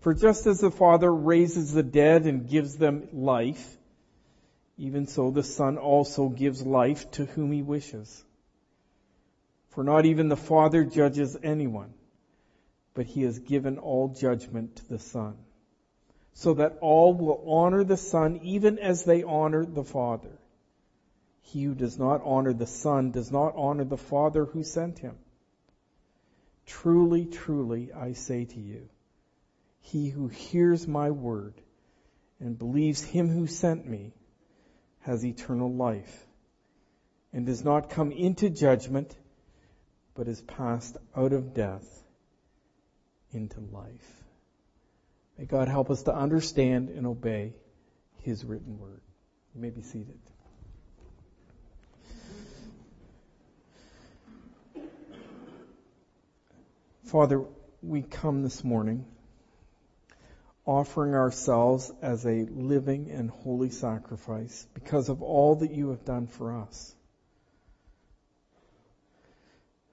For 0.00 0.14
just 0.14 0.46
as 0.46 0.60
the 0.60 0.70
Father 0.70 1.14
raises 1.14 1.74
the 1.74 1.82
dead 1.82 2.24
and 2.24 2.48
gives 2.48 2.78
them 2.78 3.08
life, 3.12 3.77
even 4.78 5.08
so 5.08 5.30
the 5.30 5.42
Son 5.42 5.76
also 5.76 6.28
gives 6.28 6.64
life 6.64 7.10
to 7.10 7.24
whom 7.24 7.50
he 7.50 7.62
wishes. 7.62 8.24
For 9.70 9.82
not 9.82 10.06
even 10.06 10.28
the 10.28 10.36
Father 10.36 10.84
judges 10.84 11.36
anyone, 11.42 11.92
but 12.94 13.06
he 13.06 13.22
has 13.22 13.40
given 13.40 13.78
all 13.78 14.08
judgment 14.08 14.76
to 14.76 14.88
the 14.88 14.98
Son, 15.00 15.36
so 16.32 16.54
that 16.54 16.78
all 16.80 17.12
will 17.12 17.42
honor 17.46 17.82
the 17.82 17.96
Son 17.96 18.38
even 18.42 18.78
as 18.78 19.04
they 19.04 19.24
honor 19.24 19.66
the 19.66 19.84
Father. 19.84 20.38
He 21.40 21.64
who 21.64 21.74
does 21.74 21.98
not 21.98 22.22
honor 22.24 22.52
the 22.52 22.66
Son 22.66 23.10
does 23.10 23.32
not 23.32 23.54
honor 23.56 23.84
the 23.84 23.96
Father 23.96 24.44
who 24.44 24.62
sent 24.62 25.00
him. 25.00 25.16
Truly, 26.66 27.24
truly, 27.24 27.92
I 27.92 28.12
say 28.12 28.44
to 28.44 28.60
you, 28.60 28.88
he 29.80 30.10
who 30.10 30.28
hears 30.28 30.86
my 30.86 31.10
word 31.10 31.54
and 32.38 32.58
believes 32.58 33.02
him 33.02 33.28
who 33.28 33.46
sent 33.46 33.88
me 33.88 34.12
has 35.08 35.24
eternal 35.24 35.72
life 35.72 36.26
and 37.32 37.46
does 37.46 37.64
not 37.64 37.88
come 37.88 38.12
into 38.12 38.50
judgment, 38.50 39.16
but 40.14 40.28
is 40.28 40.42
passed 40.42 40.98
out 41.16 41.32
of 41.32 41.54
death 41.54 42.04
into 43.32 43.58
life. 43.72 44.22
May 45.38 45.46
God 45.46 45.66
help 45.66 45.88
us 45.88 46.02
to 46.02 46.14
understand 46.14 46.90
and 46.90 47.06
obey 47.06 47.54
his 48.20 48.44
written 48.44 48.78
word. 48.78 49.00
You 49.54 49.62
may 49.62 49.70
be 49.70 49.80
seated. 49.80 50.18
Father, 57.04 57.42
we 57.82 58.02
come 58.02 58.42
this 58.42 58.62
morning 58.62 59.06
offering 60.68 61.14
ourselves 61.14 61.90
as 62.02 62.26
a 62.26 62.44
living 62.50 63.10
and 63.10 63.30
holy 63.30 63.70
sacrifice 63.70 64.66
because 64.74 65.08
of 65.08 65.22
all 65.22 65.54
that 65.54 65.70
you 65.70 65.88
have 65.88 66.04
done 66.04 66.26
for 66.26 66.60
us. 66.60 66.94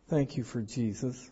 Thank 0.10 0.36
you 0.36 0.44
for 0.44 0.62
Jesus. 0.62 1.32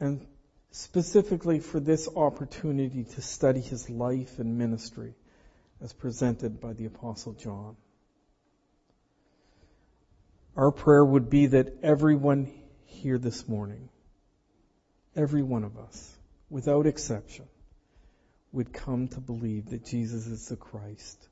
And 0.00 0.26
specifically 0.70 1.60
for 1.60 1.78
this 1.78 2.08
opportunity 2.16 3.04
to 3.04 3.20
study 3.20 3.60
his 3.60 3.90
life 3.90 4.38
and 4.38 4.56
ministry 4.56 5.14
as 5.82 5.92
presented 5.92 6.58
by 6.58 6.72
the 6.72 6.86
Apostle 6.86 7.34
John. 7.34 7.76
Our 10.56 10.72
prayer 10.72 11.04
would 11.04 11.28
be 11.28 11.48
that 11.48 11.80
everyone 11.82 12.50
here 12.86 13.18
this 13.18 13.46
morning, 13.46 13.90
every 15.14 15.42
one 15.42 15.64
of 15.64 15.76
us, 15.76 16.15
without 16.50 16.86
exception, 16.86 17.46
would 18.52 18.72
come 18.72 19.08
to 19.08 19.20
believe 19.20 19.70
that 19.70 19.84
Jesus 19.84 20.26
is 20.26 20.48
the 20.48 20.56
Christ, 20.56 21.28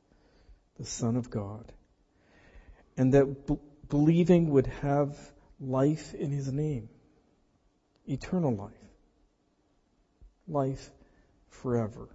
the 0.78 0.84
Son 0.84 1.16
of 1.16 1.30
God, 1.30 1.72
and 2.96 3.14
that 3.14 3.46
b- 3.46 3.58
believing 3.88 4.50
would 4.50 4.66
have 4.66 5.16
life 5.60 6.14
in 6.14 6.30
His 6.30 6.52
name, 6.52 6.88
eternal 8.06 8.54
life, 8.54 8.72
life 10.48 10.90
forever. 11.48 12.08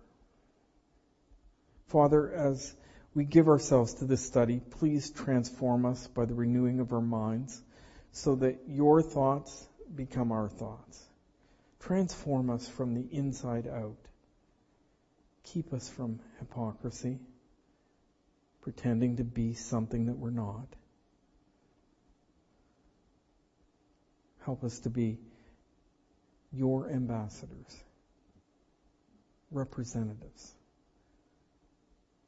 Father, 1.88 2.32
as 2.32 2.76
we 3.16 3.26
give 3.26 3.48
ourselves 3.48 3.96
to 3.96 4.06
this 4.06 4.24
study, 4.24 4.60
please 4.60 5.10
transform 5.10 5.86
us 5.86 6.06
by 6.08 6.26
the 6.26 6.36
renewing 6.36 6.80
of 6.80 6.94
our 6.94 7.02
minds 7.02 7.60
so 8.12 8.36
that 8.36 8.60
your 8.68 9.02
thoughts 9.02 9.68
become 9.96 10.32
our 10.32 10.50
thoughts 10.50 11.09
Transform 11.80 12.50
us 12.50 12.68
from 12.68 12.94
the 12.94 13.08
inside 13.12 13.68
out. 13.68 13.98
Keep 15.44 15.74
us 15.74 15.90
from 15.90 16.20
hypocrisy, 16.40 17.20
pretending 18.62 19.18
to 19.18 19.24
be 19.24 19.54
something 19.54 20.08
that 20.08 20.18
we're 20.18 20.30
not. 20.30 20.68
Help 24.46 24.64
us 24.64 24.80
to 24.80 24.90
be 24.90 25.18
your 26.52 26.90
ambassadors, 26.90 27.84
representatives 29.52 30.54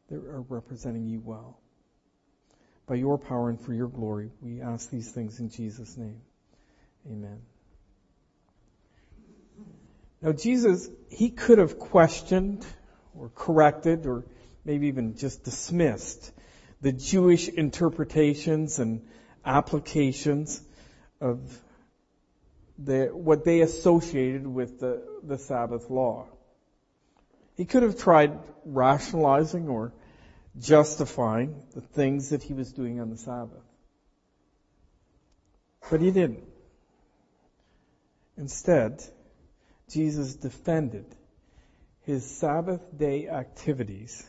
that 0.09 0.17
are 0.17 0.41
representing 0.49 1.07
you 1.07 1.21
well. 1.23 1.59
By 2.87 2.95
your 2.95 3.17
power 3.17 3.49
and 3.49 3.59
for 3.59 3.73
your 3.73 3.87
glory, 3.87 4.31
we 4.41 4.61
ask 4.61 4.89
these 4.89 5.11
things 5.11 5.39
in 5.39 5.49
Jesus' 5.49 5.97
name. 5.97 6.21
Amen. 7.07 7.41
Now 10.21 10.31
Jesus, 10.31 10.89
he 11.09 11.29
could 11.29 11.57
have 11.57 11.79
questioned 11.79 12.65
or 13.17 13.29
corrected 13.29 14.05
or 14.05 14.25
maybe 14.63 14.87
even 14.87 15.17
just 15.17 15.43
dismissed 15.43 16.31
the 16.81 16.91
Jewish 16.91 17.47
interpretations 17.47 18.79
and 18.79 19.07
applications 19.45 20.61
of 21.19 21.39
the, 22.77 23.07
what 23.07 23.45
they 23.45 23.61
associated 23.61 24.45
with 24.47 24.79
the, 24.79 25.03
the 25.23 25.37
Sabbath 25.37 25.89
law. 25.89 26.27
He 27.55 27.65
could 27.65 27.83
have 27.83 27.99
tried 27.99 28.39
rationalizing 28.65 29.67
or 29.67 29.93
justifying 30.59 31.61
the 31.75 31.81
things 31.81 32.29
that 32.29 32.41
he 32.41 32.53
was 32.53 32.71
doing 32.71 32.99
on 32.99 33.09
the 33.09 33.17
Sabbath. 33.17 33.63
But 35.89 36.01
he 36.01 36.11
didn't. 36.11 36.43
Instead, 38.37 39.03
Jesus 39.91 40.35
defended 40.35 41.05
his 42.01 42.25
Sabbath 42.25 42.81
day 42.97 43.27
activities 43.27 44.25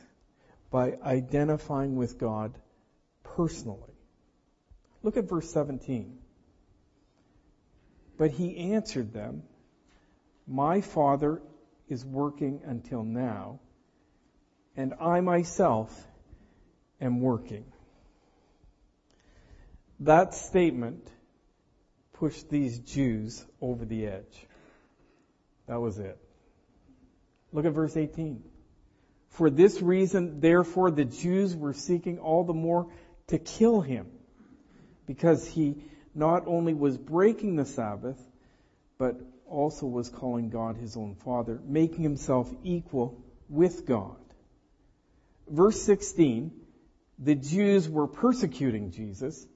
by 0.71 0.99
identifying 1.05 1.97
with 1.97 2.19
God 2.19 2.59
personally. 3.23 3.95
Look 5.03 5.17
at 5.17 5.29
verse 5.29 5.51
17. 5.53 6.19
But 8.19 8.31
he 8.31 8.73
answered 8.73 9.13
them, 9.13 9.43
My 10.47 10.81
Father 10.81 11.41
is 11.89 12.05
working 12.05 12.63
until 12.65 13.03
now, 13.03 13.61
and 14.77 14.95
I 15.01 15.21
myself 15.21 16.07
am 17.01 17.21
working. 17.21 17.65
That 20.01 20.35
statement 20.35 21.09
pushed 22.15 22.49
these 22.49 22.79
Jews 22.79 23.45
over 23.61 23.85
the 23.85 24.07
edge. 24.07 24.47
That 25.67 25.81
was 25.81 25.99
it. 25.99 26.19
Look 27.53 27.65
at 27.65 27.73
verse 27.73 27.97
18. 27.97 28.43
For 29.29 29.49
this 29.49 29.81
reason, 29.81 30.41
therefore, 30.41 30.91
the 30.91 31.05
Jews 31.05 31.57
were 31.57 31.73
seeking 31.73 32.19
all 32.19 32.45
the 32.45 32.53
more 32.53 32.89
to 33.29 33.39
kill 33.39 33.81
him, 33.81 34.07
because 35.07 35.47
he 35.47 35.83
not 36.15 36.47
only 36.47 36.75
was 36.75 36.99
breaking 36.99 37.57
the 37.57 37.65
Sabbath, 37.65 38.19
but 38.99 39.21
also 39.47 39.87
was 39.87 40.09
calling 40.09 40.51
God 40.51 40.77
his 40.77 40.97
own 40.97 41.15
Father, 41.15 41.61
making 41.65 42.03
himself 42.03 42.53
equal 42.63 43.23
with 43.49 43.87
God. 43.87 44.17
Verse 45.49 45.81
16, 45.83 46.53
the 47.19 47.35
Jews 47.35 47.89
were 47.89 48.07
persecuting 48.07 48.91
Jesus. 48.91 49.47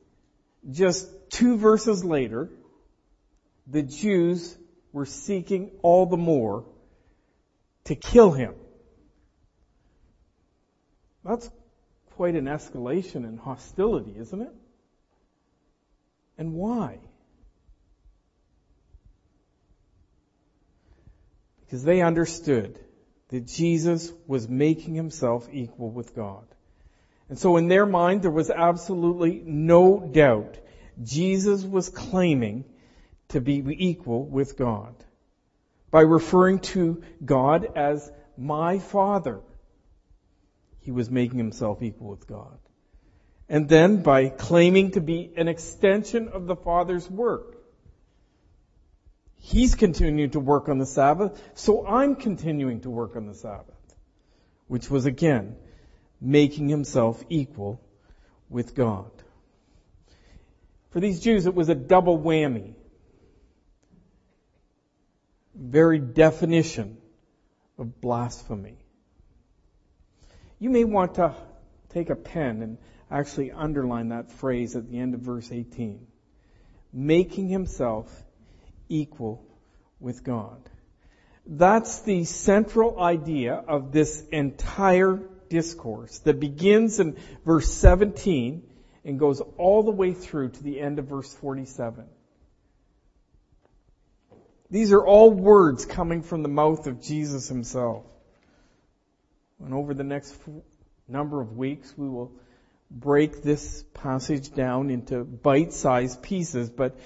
Just 0.71 1.09
two 1.31 1.57
verses 1.57 2.05
later, 2.05 2.51
the 3.67 3.83
Jews 3.83 4.57
were 4.97 5.05
seeking 5.05 5.71
all 5.83 6.07
the 6.07 6.17
more 6.17 6.65
to 7.85 7.95
kill 7.95 8.33
him. 8.33 8.55
That's 11.23 11.51
quite 12.13 12.35
an 12.35 12.47
escalation 12.47 13.29
in 13.29 13.37
hostility, 13.37 14.15
isn't 14.19 14.41
it? 14.41 14.55
And 16.39 16.55
why? 16.55 17.01
Because 21.61 21.85
they 21.85 22.01
understood 22.01 22.81
that 23.29 23.47
Jesus 23.47 24.11
was 24.27 24.49
making 24.49 24.95
himself 24.95 25.47
equal 25.53 25.91
with 25.91 26.17
God. 26.17 26.47
And 27.29 27.39
so 27.39 27.59
in 27.59 27.69
their 27.69 27.85
mind, 27.85 28.23
there 28.23 28.31
was 28.31 28.49
absolutely 28.49 29.43
no 29.45 30.01
doubt 30.01 30.57
Jesus 31.03 31.65
was 31.65 31.91
claiming 31.91 32.65
to 33.29 33.41
be 33.41 33.63
equal 33.79 34.25
with 34.25 34.57
God 34.57 34.95
by 35.91 36.03
referring 36.03 36.61
to 36.61 37.03
God 37.25 37.69
as 37.77 38.11
my 38.37 38.79
Father. 38.79 39.41
He 40.81 40.91
was 40.91 41.11
making 41.11 41.39
himself 41.39 41.83
equal 41.83 42.09
with 42.09 42.27
God. 42.27 42.59
And 43.49 43.69
then 43.69 44.03
by 44.03 44.29
claiming 44.29 44.93
to 44.93 45.01
be 45.01 45.33
an 45.37 45.49
extension 45.49 46.29
of 46.29 46.47
the 46.47 46.57
Father's 46.57 47.09
work. 47.09 47.57
He's 49.39 49.77
continuing 49.77 50.31
to 50.31 50.41
work 50.41 50.69
on 50.69 50.79
the 50.79 50.87
Sabbath, 50.87 51.41
so 51.55 51.87
I'm 51.87 52.17
continuing 52.17 52.81
to 52.81 52.91
work 52.91 53.15
on 53.15 53.27
the 53.27 53.35
Sabbath. 53.35 53.75
Which 54.67 54.91
was 54.91 55.07
again, 55.07 55.57
making 56.21 56.69
himself 56.69 57.23
equal 57.29 57.81
with 58.49 58.75
God. 58.75 59.11
For 60.91 60.99
these 60.99 61.21
Jews, 61.21 61.47
it 61.47 61.55
was 61.55 61.69
a 61.69 61.75
double 61.75 62.19
whammy. 62.19 62.75
Very 65.57 65.99
definition 65.99 66.99
of 67.79 68.01
blasphemy. 68.01 68.79
You 70.59 70.71
may 70.71 70.85
want 70.85 71.15
to 71.15 71.35
take 71.91 72.11
a 72.11 72.17
pen 72.17 72.63
and 72.63 72.79
actually 73.11 73.53
underline 73.53 74.11
that 74.11 74.33
phrase 74.33 74.77
at 74.77 74.91
the 74.91 74.99
end 74.99 75.15
of 75.15 75.21
verse 75.21 75.51
18. 75.51 76.07
Making 76.93 77.49
himself 77.49 78.11
equal 78.89 79.45
with 79.99 80.23
God. 80.23 80.59
That's 81.47 82.03
the 82.03 82.25
central 82.25 83.01
idea 83.01 83.55
of 83.55 83.93
this 83.93 84.23
entire 84.33 85.21
discourse 85.49 86.19
that 86.21 86.41
begins 86.41 86.99
in 86.99 87.17
verse 87.45 87.73
17 87.73 88.63
and 89.05 89.19
goes 89.19 89.41
all 89.57 89.85
the 89.85 89.93
way 89.93 90.13
through 90.13 90.51
to 90.51 90.63
the 90.63 90.81
end 90.81 90.99
of 90.99 91.07
verse 91.07 91.33
47. 91.35 92.05
These 94.71 94.93
are 94.93 95.05
all 95.05 95.31
words 95.31 95.87
coming 95.87 96.23
from 96.23 96.43
the 96.43 96.49
mouth 96.49 96.87
of 96.87 97.01
Jesus 97.01 97.49
himself. 97.49 98.05
And 99.65 99.73
over 99.73 99.95
the 99.95 100.05
next 100.05 100.37
number 101.09 101.41
of 101.41 101.57
weeks, 101.57 101.95
we 101.97 102.09
will 102.09 102.33
break 102.91 103.43
this 103.43 103.85
passage 103.95 104.53
down 104.53 104.91
into 104.91 105.25
bite-sized 105.25 106.23
pieces, 106.23 106.71
but, 106.71 106.99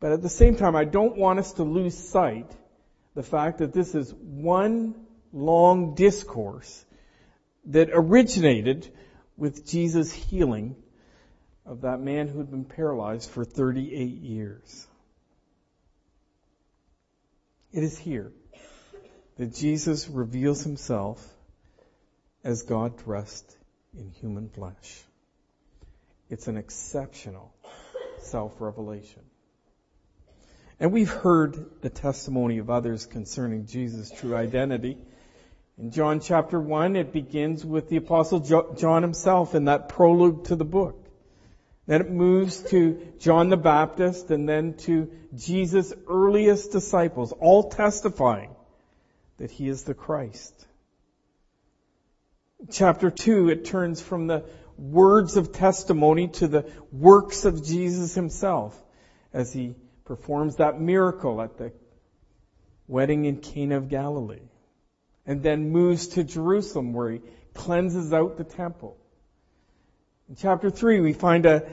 but 0.00 0.12
at 0.12 0.22
the 0.22 0.28
same 0.28 0.56
time, 0.56 0.76
I 0.76 0.84
don't 0.84 1.16
want 1.16 1.38
us 1.38 1.52
to 1.54 1.62
lose 1.62 1.96
sight 1.96 2.50
the 3.14 3.22
fact 3.22 3.58
that 3.58 3.72
this 3.72 3.94
is 3.94 4.12
one 4.14 4.94
long 5.32 5.94
discourse 5.94 6.84
that 7.66 7.90
originated 7.92 8.88
with 9.36 9.66
Jesus' 9.66 10.12
healing 10.12 10.76
of 11.66 11.82
that 11.82 12.00
man 12.00 12.28
who 12.28 12.38
had 12.38 12.50
been 12.50 12.64
paralyzed 12.64 13.30
for 13.30 13.44
38 13.44 14.08
years. 14.08 14.86
It 17.72 17.82
is 17.84 17.96
here 17.96 18.32
that 19.36 19.54
Jesus 19.54 20.08
reveals 20.08 20.62
himself 20.64 21.24
as 22.42 22.62
God 22.62 22.98
dressed 23.04 23.56
in 23.96 24.10
human 24.10 24.48
flesh. 24.48 25.02
It's 26.28 26.48
an 26.48 26.56
exceptional 26.56 27.54
self-revelation. 28.18 29.22
And 30.80 30.92
we've 30.92 31.10
heard 31.10 31.80
the 31.80 31.90
testimony 31.90 32.58
of 32.58 32.70
others 32.70 33.06
concerning 33.06 33.66
Jesus' 33.66 34.10
true 34.10 34.34
identity. 34.34 34.98
In 35.78 35.90
John 35.90 36.20
chapter 36.20 36.58
1, 36.58 36.96
it 36.96 37.12
begins 37.12 37.64
with 37.64 37.88
the 37.88 37.96
apostle 37.96 38.40
John 38.40 39.02
himself 39.02 39.54
in 39.54 39.66
that 39.66 39.88
prologue 39.88 40.44
to 40.44 40.56
the 40.56 40.64
book. 40.64 41.09
Then 41.90 42.02
it 42.02 42.10
moves 42.12 42.62
to 42.70 43.04
John 43.18 43.48
the 43.48 43.56
Baptist 43.56 44.30
and 44.30 44.48
then 44.48 44.74
to 44.84 45.10
Jesus' 45.34 45.92
earliest 46.06 46.70
disciples, 46.70 47.32
all 47.32 47.68
testifying 47.68 48.54
that 49.38 49.50
he 49.50 49.68
is 49.68 49.82
the 49.82 49.92
Christ. 49.92 50.54
Chapter 52.70 53.10
2, 53.10 53.48
it 53.48 53.64
turns 53.64 54.00
from 54.00 54.28
the 54.28 54.44
words 54.78 55.36
of 55.36 55.50
testimony 55.50 56.28
to 56.28 56.46
the 56.46 56.70
works 56.92 57.44
of 57.44 57.64
Jesus 57.66 58.14
himself 58.14 58.80
as 59.32 59.52
he 59.52 59.74
performs 60.04 60.58
that 60.58 60.80
miracle 60.80 61.42
at 61.42 61.58
the 61.58 61.72
wedding 62.86 63.24
in 63.24 63.38
Cana 63.38 63.78
of 63.78 63.88
Galilee 63.88 64.48
and 65.26 65.42
then 65.42 65.70
moves 65.70 66.06
to 66.06 66.22
Jerusalem 66.22 66.92
where 66.92 67.10
he 67.10 67.20
cleanses 67.52 68.12
out 68.12 68.36
the 68.36 68.44
temple. 68.44 68.96
In 70.30 70.36
chapter 70.36 70.70
3, 70.70 71.00
we 71.00 71.12
find 71.12 71.44
a, 71.44 71.68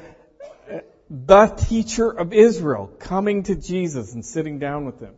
the 1.10 1.46
teacher 1.46 2.10
of 2.10 2.34
Israel 2.34 2.88
coming 3.00 3.44
to 3.44 3.56
Jesus 3.56 4.14
and 4.14 4.26
sitting 4.26 4.58
down 4.58 4.86
with 4.86 5.00
him. 5.00 5.14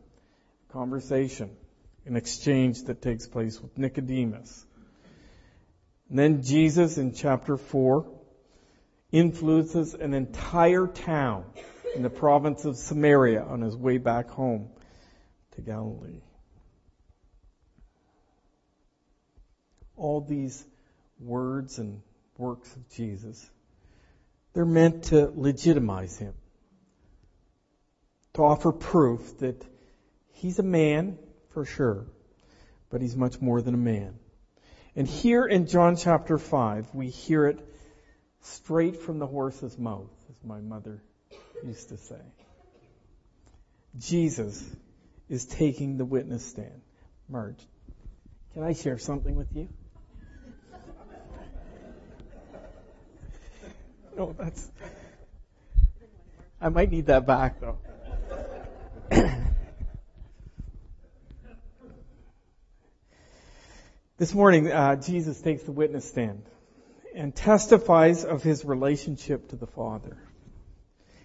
Conversation, 0.74 1.50
an 2.06 2.18
exchange 2.18 2.84
that 2.84 3.02
takes 3.02 3.28
place 3.28 3.60
with 3.62 3.78
Nicodemus. 3.78 4.66
And 6.10 6.20
then 6.20 6.44
Jesus 6.44 6.98
in 6.98 7.14
chapter 7.14 7.56
4 7.56 8.06
influences 9.12 9.94
an 9.94 10.14
entire 10.14 10.86
town 10.86 11.46
in 11.96 12.04
the 12.04 12.10
province 12.10 12.66
of 12.66 12.76
Samaria 12.76 13.42
on 13.42 13.62
his 13.62 13.76
way 13.76 13.98
back 13.98 14.30
home 14.30 14.68
to 15.56 15.62
Galilee. 15.62 16.22
all 20.00 20.22
these 20.22 20.66
words 21.20 21.78
and 21.78 22.02
works 22.40 22.74
of 22.76 22.90
Jesus, 22.90 23.50
they're 24.54 24.66
meant 24.66 25.06
to 25.06 25.32
legitimize 25.36 26.18
him, 26.18 26.34
to 28.34 28.42
offer 28.42 28.72
proof 28.72 29.38
that 29.40 29.64
he's 30.34 30.60
a 30.60 30.64
man 30.64 31.18
for 31.50 31.66
sure, 31.66 32.08
but 32.90 33.02
he's 33.02 33.16
much 33.16 33.42
more 33.42 33.62
than 33.62 33.74
a 33.74 33.78
man. 33.78 34.16
And 34.96 35.08
here 35.08 35.46
in 35.46 35.68
John 35.68 35.96
chapter 35.96 36.38
5, 36.38 36.96
we 36.96 37.10
hear 37.10 37.46
it 37.46 37.60
straight 38.42 38.98
from 38.98 39.20
the 39.20 39.28
horse's 39.28 39.78
mouth, 39.78 40.10
as 40.30 40.44
my 40.44 40.60
mother 40.60 41.04
used 41.64 41.90
to 41.90 41.98
say. 41.98 42.22
Jesus 43.98 44.64
is 45.30 45.46
taking 45.46 45.98
the 45.98 46.06
witness 46.06 46.46
stand. 46.46 46.82
Marge, 47.28 47.62
can 48.54 48.64
I 48.64 48.74
share 48.74 48.98
something 48.98 49.36
with 49.36 49.56
you? 49.56 49.70
No, 54.20 54.36
that's. 54.38 54.70
I 56.60 56.68
might 56.68 56.92
need 56.92 57.06
that 57.06 57.26
back 57.26 57.62
though. 57.62 57.78
this 64.18 64.34
morning, 64.34 64.70
uh, 64.70 64.98
Jesus 64.98 65.40
takes 65.40 65.64
the 65.64 65.72
witness 65.72 66.06
stand 66.06 66.44
and 67.16 67.34
testifies 67.34 68.26
of 68.26 68.44
his 68.44 68.66
relationship 68.66 69.48
to 69.52 69.56
the 69.56 69.68
Father. 69.68 70.18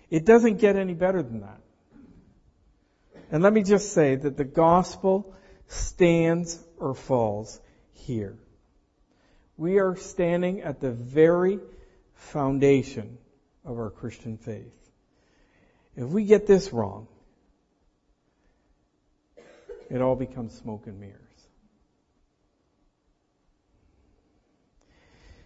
It 0.08 0.24
doesn't 0.24 0.60
get 0.60 0.76
any 0.76 0.94
better 0.94 1.20
than 1.20 1.40
that. 1.40 1.60
And 3.32 3.42
let 3.42 3.52
me 3.52 3.64
just 3.64 3.92
say 3.92 4.14
that 4.14 4.36
the 4.36 4.44
gospel 4.44 5.34
stands 5.66 6.62
or 6.78 6.94
falls 6.94 7.60
here. 7.94 8.38
We 9.56 9.80
are 9.80 9.96
standing 9.96 10.60
at 10.60 10.80
the 10.80 10.92
very 10.92 11.58
foundation 12.24 13.18
of 13.64 13.78
our 13.78 13.90
Christian 13.90 14.36
faith. 14.36 14.72
If 15.96 16.08
we 16.08 16.24
get 16.24 16.46
this 16.46 16.72
wrong, 16.72 17.06
it 19.90 20.00
all 20.00 20.16
becomes 20.16 20.54
smoke 20.54 20.86
and 20.86 20.98
mirrors. 20.98 21.20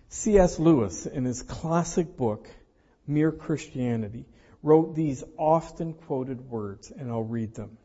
C.S. 0.08 0.58
Lewis, 0.58 1.06
in 1.06 1.24
his 1.24 1.42
classic 1.42 2.16
book, 2.16 2.48
Mere 3.06 3.30
Christianity, 3.30 4.24
wrote 4.62 4.94
these 4.94 5.22
often 5.36 5.92
quoted 5.92 6.48
words, 6.48 6.90
and 6.90 7.10
I'll 7.10 7.22
read 7.22 7.54
them. 7.54 7.76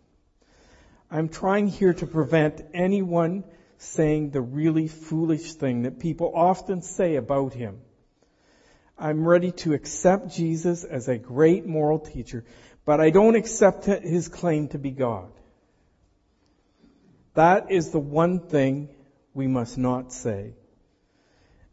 I'm 1.11 1.29
trying 1.29 1.67
here 1.67 1.93
to 1.93 2.07
prevent 2.07 2.61
anyone 2.73 3.43
saying 3.77 4.31
the 4.31 4.41
really 4.41 4.87
foolish 4.87 5.53
thing 5.53 5.83
that 5.83 5.99
people 5.99 6.31
often 6.33 6.81
say 6.81 7.15
about 7.15 7.53
him 7.53 7.81
I'm 8.97 9.27
ready 9.27 9.51
to 9.63 9.73
accept 9.73 10.35
Jesus 10.35 10.83
as 10.83 11.07
a 11.07 11.17
great 11.17 11.65
moral 11.65 11.99
teacher, 11.99 12.45
but 12.85 12.99
I 12.99 13.09
don't 13.09 13.35
accept 13.35 13.85
his 13.85 14.27
claim 14.27 14.67
to 14.69 14.77
be 14.77 14.91
God. 14.91 15.31
That 17.33 17.71
is 17.71 17.89
the 17.89 17.99
one 17.99 18.39
thing 18.39 18.89
we 19.33 19.47
must 19.47 19.77
not 19.77 20.13
say. 20.13 20.53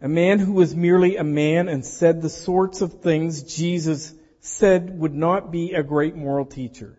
A 0.01 0.09
man 0.09 0.39
who 0.39 0.53
was 0.53 0.75
merely 0.75 1.17
a 1.17 1.25
man 1.25 1.69
and 1.69 1.85
said 1.85 2.23
the 2.23 2.31
sorts 2.31 2.81
of 2.81 3.03
things 3.03 3.43
Jesus 3.43 4.15
said 4.41 4.99
would 4.99 5.15
not 5.15 5.51
be 5.51 5.75
a 5.75 5.83
great 5.83 6.17
moral 6.17 6.47
teacher. 6.47 6.99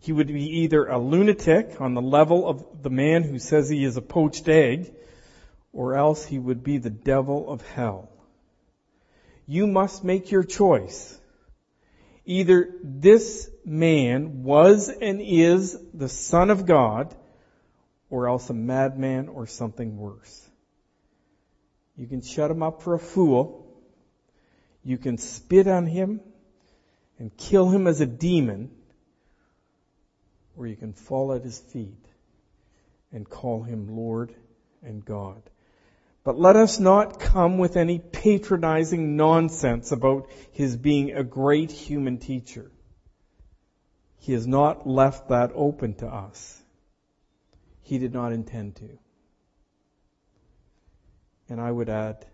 He 0.00 0.12
would 0.12 0.26
be 0.26 0.60
either 0.60 0.86
a 0.86 0.98
lunatic 0.98 1.80
on 1.80 1.94
the 1.94 2.02
level 2.02 2.46
of 2.46 2.82
the 2.82 2.90
man 2.90 3.22
who 3.22 3.38
says 3.38 3.68
he 3.68 3.84
is 3.84 3.96
a 3.96 4.02
poached 4.02 4.48
egg, 4.48 4.92
or 5.72 5.94
else 5.94 6.26
he 6.26 6.38
would 6.38 6.62
be 6.62 6.76
the 6.76 6.90
devil 6.90 7.50
of 7.50 7.66
hell. 7.66 8.10
You 9.46 9.66
must 9.66 10.04
make 10.04 10.30
your 10.30 10.44
choice. 10.44 11.18
Either 12.24 12.74
this 12.82 13.50
man 13.64 14.42
was 14.44 14.88
and 14.88 15.20
is 15.20 15.78
the 15.92 16.08
Son 16.08 16.50
of 16.50 16.66
God, 16.66 17.14
or 18.10 18.28
else 18.28 18.50
a 18.50 18.54
madman 18.54 19.28
or 19.28 19.46
something 19.46 19.96
worse. 19.96 20.48
You 21.96 22.06
can 22.06 22.22
shut 22.22 22.50
him 22.50 22.62
up 22.62 22.82
for 22.82 22.94
a 22.94 22.98
fool. 22.98 23.66
You 24.84 24.98
can 24.98 25.18
spit 25.18 25.68
on 25.68 25.86
him 25.86 26.20
and 27.18 27.36
kill 27.36 27.68
him 27.68 27.86
as 27.86 28.00
a 28.00 28.06
demon, 28.06 28.70
or 30.56 30.66
you 30.66 30.76
can 30.76 30.92
fall 30.92 31.32
at 31.32 31.42
his 31.42 31.58
feet 31.58 32.04
and 33.12 33.28
call 33.28 33.62
him 33.62 33.96
Lord 33.96 34.34
and 34.82 35.04
God. 35.04 35.42
But 36.22 36.38
let 36.38 36.56
us 36.56 36.78
not 36.78 37.18
come 37.18 37.56
with 37.58 37.76
any 37.76 37.98
patronizing 37.98 39.16
nonsense 39.16 39.90
about 39.90 40.28
his 40.52 40.76
being 40.76 41.12
a 41.12 41.24
great 41.24 41.70
human 41.70 42.18
teacher. 42.18 42.70
He 44.18 44.34
has 44.34 44.46
not 44.46 44.86
left 44.86 45.30
that 45.30 45.52
open 45.54 45.94
to 45.94 46.06
us. 46.06 46.62
He 47.82 47.98
did 47.98 48.12
not 48.12 48.32
intend 48.32 48.76
to. 48.76 48.98
And 51.48 51.60
I 51.60 51.70
would 51.70 51.88
add, 51.88 52.26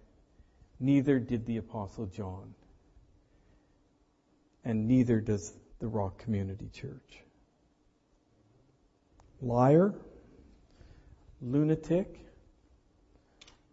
neither 0.80 1.20
did 1.20 1.46
the 1.46 1.58
Apostle 1.58 2.06
John. 2.06 2.54
And 4.64 4.88
neither 4.88 5.20
does 5.20 5.52
the 5.78 5.86
Rock 5.86 6.18
Community 6.18 6.68
Church. 6.72 7.22
Liar, 9.40 9.94
lunatic, 11.40 12.25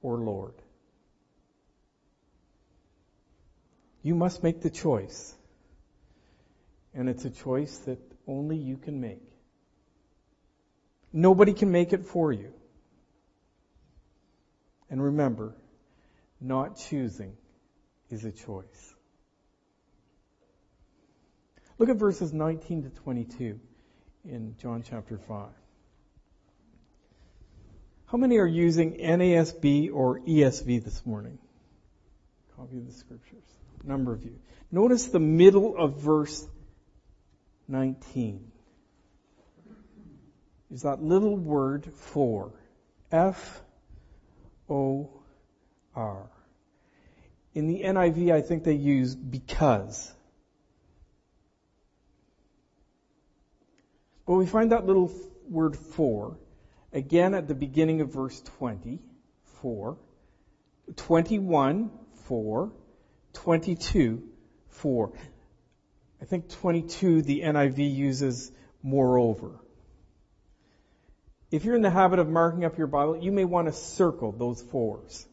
or 0.03 0.17
Lord. 0.17 0.53
You 4.03 4.13
must 4.13 4.43
make 4.43 4.61
the 4.61 4.69
choice. 4.69 5.33
And 6.93 7.09
it's 7.09 7.25
a 7.25 7.31
choice 7.31 7.75
that 7.79 7.97
only 8.27 8.57
you 8.57 8.77
can 8.77 9.01
make. 9.01 9.23
Nobody 11.11 11.53
can 11.53 11.71
make 11.71 11.93
it 11.93 12.05
for 12.05 12.31
you. 12.31 12.53
And 14.89 15.01
remember, 15.01 15.55
not 16.39 16.77
choosing 16.77 17.35
is 18.09 18.25
a 18.25 18.31
choice. 18.31 18.93
Look 21.79 21.89
at 21.89 21.95
verses 21.95 22.33
19 22.33 22.83
to 22.83 22.89
22 22.89 23.59
in 24.25 24.55
John 24.59 24.83
chapter 24.87 25.17
5. 25.17 25.47
How 28.13 28.19
many 28.19 28.37
are 28.37 28.45
using 28.45 28.97
NASB 28.97 29.91
or 29.91 30.19
ESV 30.19 30.83
this 30.83 31.03
morning? 31.03 31.39
Copy 32.55 32.77
of 32.77 32.85
the 32.85 32.93
scriptures. 32.93 33.41
Number 33.83 34.13
of 34.13 34.23
you. 34.23 34.35
Notice 34.71 35.07
the 35.07 35.19
middle 35.19 35.75
of 35.75 35.99
verse 35.99 36.45
19. 37.67 38.51
Is 40.71 40.83
that 40.83 41.01
little 41.01 41.35
word 41.35 41.91
for. 41.95 42.51
F 43.11 43.63
O 44.69 45.09
R. 45.95 46.29
In 47.55 47.65
the 47.65 47.81
NIV, 47.81 48.31
I 48.31 48.41
think 48.41 48.63
they 48.63 48.73
use 48.73 49.15
because. 49.15 50.13
But 54.27 54.35
we 54.35 54.45
find 54.45 54.71
that 54.71 54.85
little 54.85 55.11
word 55.49 55.75
for 55.75 56.37
Again 56.93 57.33
at 57.33 57.47
the 57.47 57.55
beginning 57.55 58.01
of 58.01 58.13
verse 58.13 58.39
20, 58.59 58.99
4. 59.61 59.97
21, 60.95 61.91
4. 62.25 62.71
22, 63.33 64.23
4. 64.69 65.11
I 66.21 66.25
think 66.25 66.49
22, 66.49 67.23
the 67.23 67.41
NIV 67.41 67.95
uses 67.95 68.51
moreover. 68.83 69.59
If 71.51 71.65
you're 71.65 71.75
in 71.75 71.81
the 71.81 71.89
habit 71.89 72.19
of 72.19 72.29
marking 72.29 72.63
up 72.63 72.77
your 72.77 72.87
Bible, 72.87 73.17
you 73.17 73.31
may 73.31 73.45
want 73.45 73.67
to 73.67 73.73
circle 73.73 74.31
those 74.31 74.61
fours. 74.61 75.27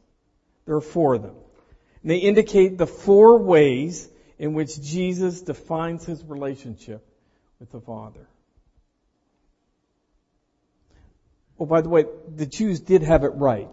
There 0.66 0.76
are 0.76 0.80
four 0.80 1.14
of 1.14 1.22
them. 1.22 1.36
And 2.02 2.10
they 2.10 2.18
indicate 2.18 2.78
the 2.78 2.86
four 2.86 3.38
ways 3.38 4.08
in 4.38 4.54
which 4.54 4.80
Jesus 4.80 5.42
defines 5.42 6.04
his 6.04 6.24
relationship 6.24 7.06
with 7.58 7.70
the 7.70 7.80
Father. 7.80 8.26
Oh, 11.60 11.66
by 11.66 11.82
the 11.82 11.90
way, 11.90 12.06
the 12.34 12.46
Jews 12.46 12.80
did 12.80 13.02
have 13.02 13.22
it 13.22 13.34
right. 13.34 13.68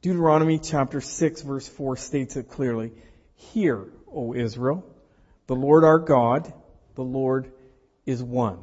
Deuteronomy 0.00 0.58
chapter 0.58 1.02
6 1.02 1.42
verse 1.42 1.68
4 1.68 1.98
states 1.98 2.36
it 2.36 2.48
clearly. 2.48 2.92
Hear, 3.34 3.86
O 4.10 4.34
Israel, 4.34 4.82
the 5.46 5.54
Lord 5.54 5.84
our 5.84 5.98
God, 5.98 6.50
the 6.94 7.02
Lord 7.02 7.52
is 8.06 8.22
one. 8.22 8.58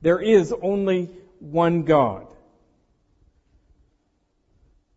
There 0.00 0.20
is 0.20 0.54
only 0.62 1.10
one 1.38 1.82
God. 1.82 2.26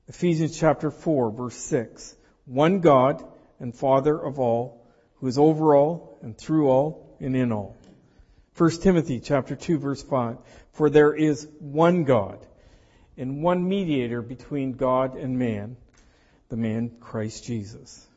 Ephesians 0.08 0.58
chapter 0.58 0.90
4 0.90 1.32
verse 1.32 1.58
6. 1.58 2.16
One 2.46 2.80
God 2.80 3.26
and 3.60 3.76
Father 3.76 4.18
of 4.18 4.40
all, 4.40 4.86
who 5.16 5.28
is 5.28 5.38
over 5.38 5.76
all 5.76 6.18
and 6.22 6.38
through 6.38 6.70
all 6.70 7.18
and 7.20 7.36
in 7.36 7.52
all. 7.52 7.76
1 8.58 8.70
Timothy 8.82 9.20
chapter 9.20 9.56
2 9.56 9.80
verse 9.80 10.04
5. 10.04 10.38
For 10.74 10.90
there 10.90 11.14
is 11.14 11.48
one 11.60 12.04
God 12.04 12.46
and 13.18 13.44
one 13.44 13.68
mediator 13.68 14.22
between 14.22 14.74
God 14.74 15.16
and 15.16 15.38
man, 15.38 15.78
the 16.50 16.58
man 16.58 16.92
Christ 17.00 17.46
Jesus. 17.46 18.08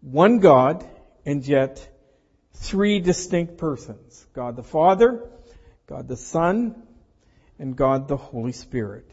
One 0.00 0.38
God 0.38 0.84
and 1.24 1.46
yet 1.46 1.88
three 2.54 3.00
distinct 3.00 3.58
persons. 3.58 4.26
God 4.34 4.56
the 4.56 4.62
Father, 4.62 5.28
God 5.86 6.08
the 6.08 6.16
Son, 6.16 6.82
and 7.58 7.76
God 7.76 8.08
the 8.08 8.16
Holy 8.16 8.52
Spirit. 8.52 9.08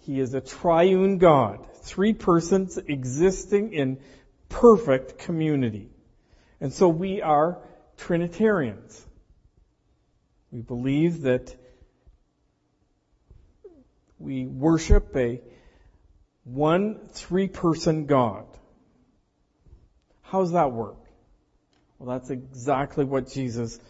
He 0.00 0.20
is 0.20 0.34
a 0.34 0.40
triune 0.40 1.18
God, 1.18 1.66
three 1.82 2.12
persons 2.12 2.76
existing 2.76 3.72
in 3.72 3.98
perfect 4.48 5.18
community. 5.18 5.88
And 6.60 6.72
so 6.72 6.88
we 6.88 7.22
are 7.22 7.58
Trinitarians. 7.96 9.06
We 10.54 10.60
believe 10.60 11.22
that 11.22 11.52
we 14.20 14.46
worship 14.46 15.10
a 15.16 15.40
one 16.44 17.08
three 17.08 17.48
person 17.48 18.06
God. 18.06 18.46
How 20.22 20.42
does 20.42 20.52
that 20.52 20.70
work? 20.70 20.98
Well, 21.98 22.16
that's 22.16 22.30
exactly 22.30 23.04
what 23.04 23.32
Jesus 23.32 23.80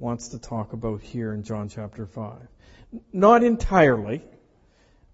wants 0.00 0.30
to 0.30 0.40
talk 0.40 0.72
about 0.72 1.02
here 1.02 1.32
in 1.32 1.44
John 1.44 1.68
chapter 1.68 2.04
5. 2.04 2.34
Not 3.12 3.44
entirely. 3.44 4.24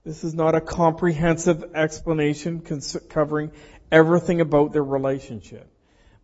This 0.04 0.24
is 0.24 0.32
not 0.32 0.54
a 0.54 0.60
comprehensive 0.62 1.74
explanation 1.74 2.62
covering 3.10 3.52
everything 3.92 4.40
about 4.40 4.72
their 4.72 4.84
relationship. 4.84 5.68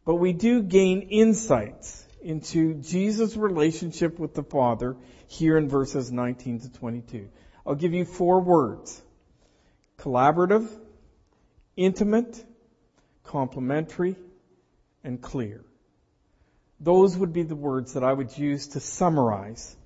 But 0.06 0.14
we 0.14 0.32
do 0.32 0.62
gain 0.62 1.02
insights 1.02 2.06
into 2.22 2.74
Jesus' 2.74 3.37
relationship 3.37 4.18
with 4.18 4.35
the 4.35 4.42
Father 4.42 4.96
here 5.26 5.56
in 5.56 5.68
verses 5.68 6.11
19 6.11 6.61
to 6.61 6.72
22. 6.72 7.28
I'll 7.66 7.74
give 7.74 7.94
you 7.94 8.04
four 8.04 8.40
words. 8.40 9.00
Collaborative, 9.98 10.68
intimate, 11.76 12.44
complementary, 13.24 14.16
and 15.04 15.20
clear. 15.20 15.64
Those 16.78 17.16
would 17.16 17.33
be 17.33 17.42
the 17.42 17.56
words 17.56 17.94
that 17.94 18.04
I 18.04 18.12
would 18.12 18.37
use 18.37 18.68
to 18.68 18.80
summarize 18.80 19.76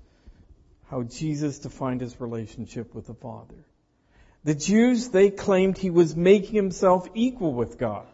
how 0.91 1.03
Jesus 1.03 1.59
defined 1.59 2.01
his 2.01 2.21
relationship 2.21 2.95
with 2.95 3.07
the 3.07 3.15
Father. 3.15 3.65
The 4.45 4.55
Jews, 4.55 5.09
they 5.09 5.31
claimed 5.31 5.79
he 5.79 5.91
was 5.91 6.15
making 6.15 6.55
himself 6.55 7.09
equal 7.15 7.55
with 7.55 7.79
God. 7.79 8.07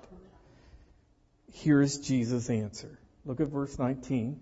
Here's 1.53 1.99
Jesus' 1.99 2.49
answer. 2.49 3.00
Look 3.25 3.41
at 3.41 3.49
verse 3.49 3.79
19. 3.79 4.41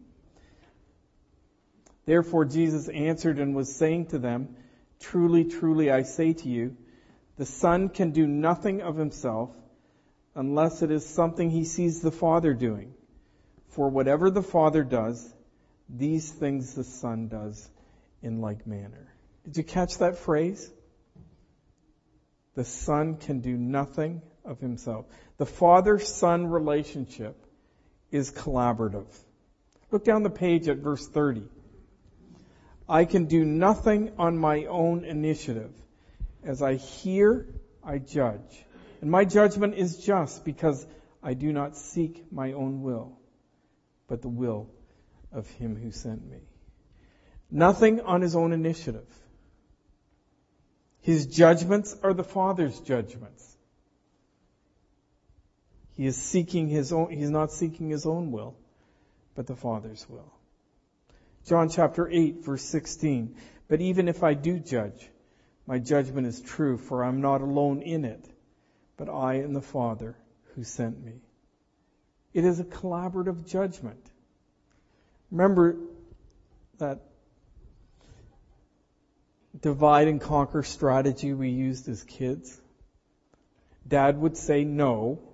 Therefore 2.06 2.44
Jesus 2.44 2.88
answered 2.88 3.38
and 3.38 3.54
was 3.54 3.74
saying 3.74 4.06
to 4.06 4.18
them, 4.18 4.56
Truly, 5.00 5.44
truly, 5.44 5.90
I 5.90 6.02
say 6.02 6.32
to 6.32 6.48
you, 6.48 6.76
the 7.36 7.46
Son 7.46 7.88
can 7.88 8.10
do 8.10 8.26
nothing 8.26 8.80
of 8.82 8.96
himself 8.96 9.50
unless 10.34 10.82
it 10.82 10.90
is 10.90 11.04
something 11.06 11.50
he 11.50 11.64
sees 11.64 12.00
the 12.00 12.10
Father 12.10 12.54
doing. 12.54 12.94
For 13.68 13.88
whatever 13.88 14.30
the 14.30 14.42
Father 14.42 14.82
does, 14.82 15.32
these 15.88 16.30
things 16.30 16.74
the 16.74 16.84
Son 16.84 17.28
does 17.28 17.68
in 18.22 18.40
like 18.40 18.66
manner. 18.66 19.12
Did 19.44 19.56
you 19.56 19.64
catch 19.64 19.98
that 19.98 20.18
phrase? 20.18 20.70
The 22.54 22.64
Son 22.64 23.16
can 23.16 23.40
do 23.40 23.56
nothing 23.56 24.20
of 24.44 24.60
himself. 24.60 25.06
The 25.36 25.46
Father-Son 25.46 26.46
relationship 26.46 27.36
is 28.10 28.30
collaborative. 28.30 29.06
Look 29.90 30.04
down 30.04 30.22
the 30.22 30.30
page 30.30 30.68
at 30.68 30.78
verse 30.78 31.06
30. 31.06 31.42
I 32.88 33.04
can 33.04 33.26
do 33.26 33.44
nothing 33.44 34.12
on 34.18 34.38
my 34.38 34.64
own 34.64 35.04
initiative. 35.04 35.72
As 36.42 36.62
I 36.62 36.74
hear, 36.74 37.46
I 37.84 37.98
judge. 37.98 38.64
And 39.00 39.10
my 39.10 39.24
judgment 39.24 39.74
is 39.74 39.98
just 39.98 40.44
because 40.44 40.86
I 41.22 41.34
do 41.34 41.52
not 41.52 41.76
seek 41.76 42.32
my 42.32 42.52
own 42.52 42.82
will, 42.82 43.18
but 44.08 44.22
the 44.22 44.28
will 44.28 44.70
of 45.32 45.48
him 45.50 45.76
who 45.76 45.90
sent 45.90 46.26
me. 46.28 46.38
Nothing 47.50 48.00
on 48.00 48.22
his 48.22 48.36
own 48.36 48.52
initiative. 48.52 49.06
His 51.00 51.26
judgments 51.26 51.96
are 52.02 52.14
the 52.14 52.24
Father's 52.24 52.78
judgments. 52.80 53.56
He 55.98 56.06
is 56.06 56.16
seeking 56.16 56.68
his 56.68 56.92
own, 56.92 57.10
he's 57.10 57.28
not 57.28 57.50
seeking 57.50 57.90
his 57.90 58.06
own 58.06 58.30
will, 58.30 58.54
but 59.34 59.48
the 59.48 59.56
Father's 59.56 60.08
will. 60.08 60.32
John 61.44 61.68
chapter 61.68 62.08
8 62.08 62.44
verse 62.44 62.62
16. 62.62 63.34
But 63.66 63.80
even 63.80 64.06
if 64.06 64.22
I 64.22 64.34
do 64.34 64.60
judge, 64.60 65.10
my 65.66 65.80
judgment 65.80 66.28
is 66.28 66.40
true, 66.40 66.78
for 66.78 67.02
I'm 67.02 67.20
not 67.20 67.40
alone 67.40 67.82
in 67.82 68.04
it, 68.04 68.24
but 68.96 69.08
I 69.08 69.34
and 69.34 69.56
the 69.56 69.60
Father 69.60 70.16
who 70.54 70.62
sent 70.62 71.04
me. 71.04 71.14
It 72.32 72.44
is 72.44 72.60
a 72.60 72.64
collaborative 72.64 73.48
judgment. 73.48 74.06
Remember 75.32 75.78
that 76.78 77.00
divide 79.60 80.06
and 80.06 80.20
conquer 80.20 80.62
strategy 80.62 81.34
we 81.34 81.48
used 81.48 81.88
as 81.88 82.04
kids? 82.04 82.56
Dad 83.88 84.16
would 84.20 84.36
say 84.36 84.62
no, 84.62 85.27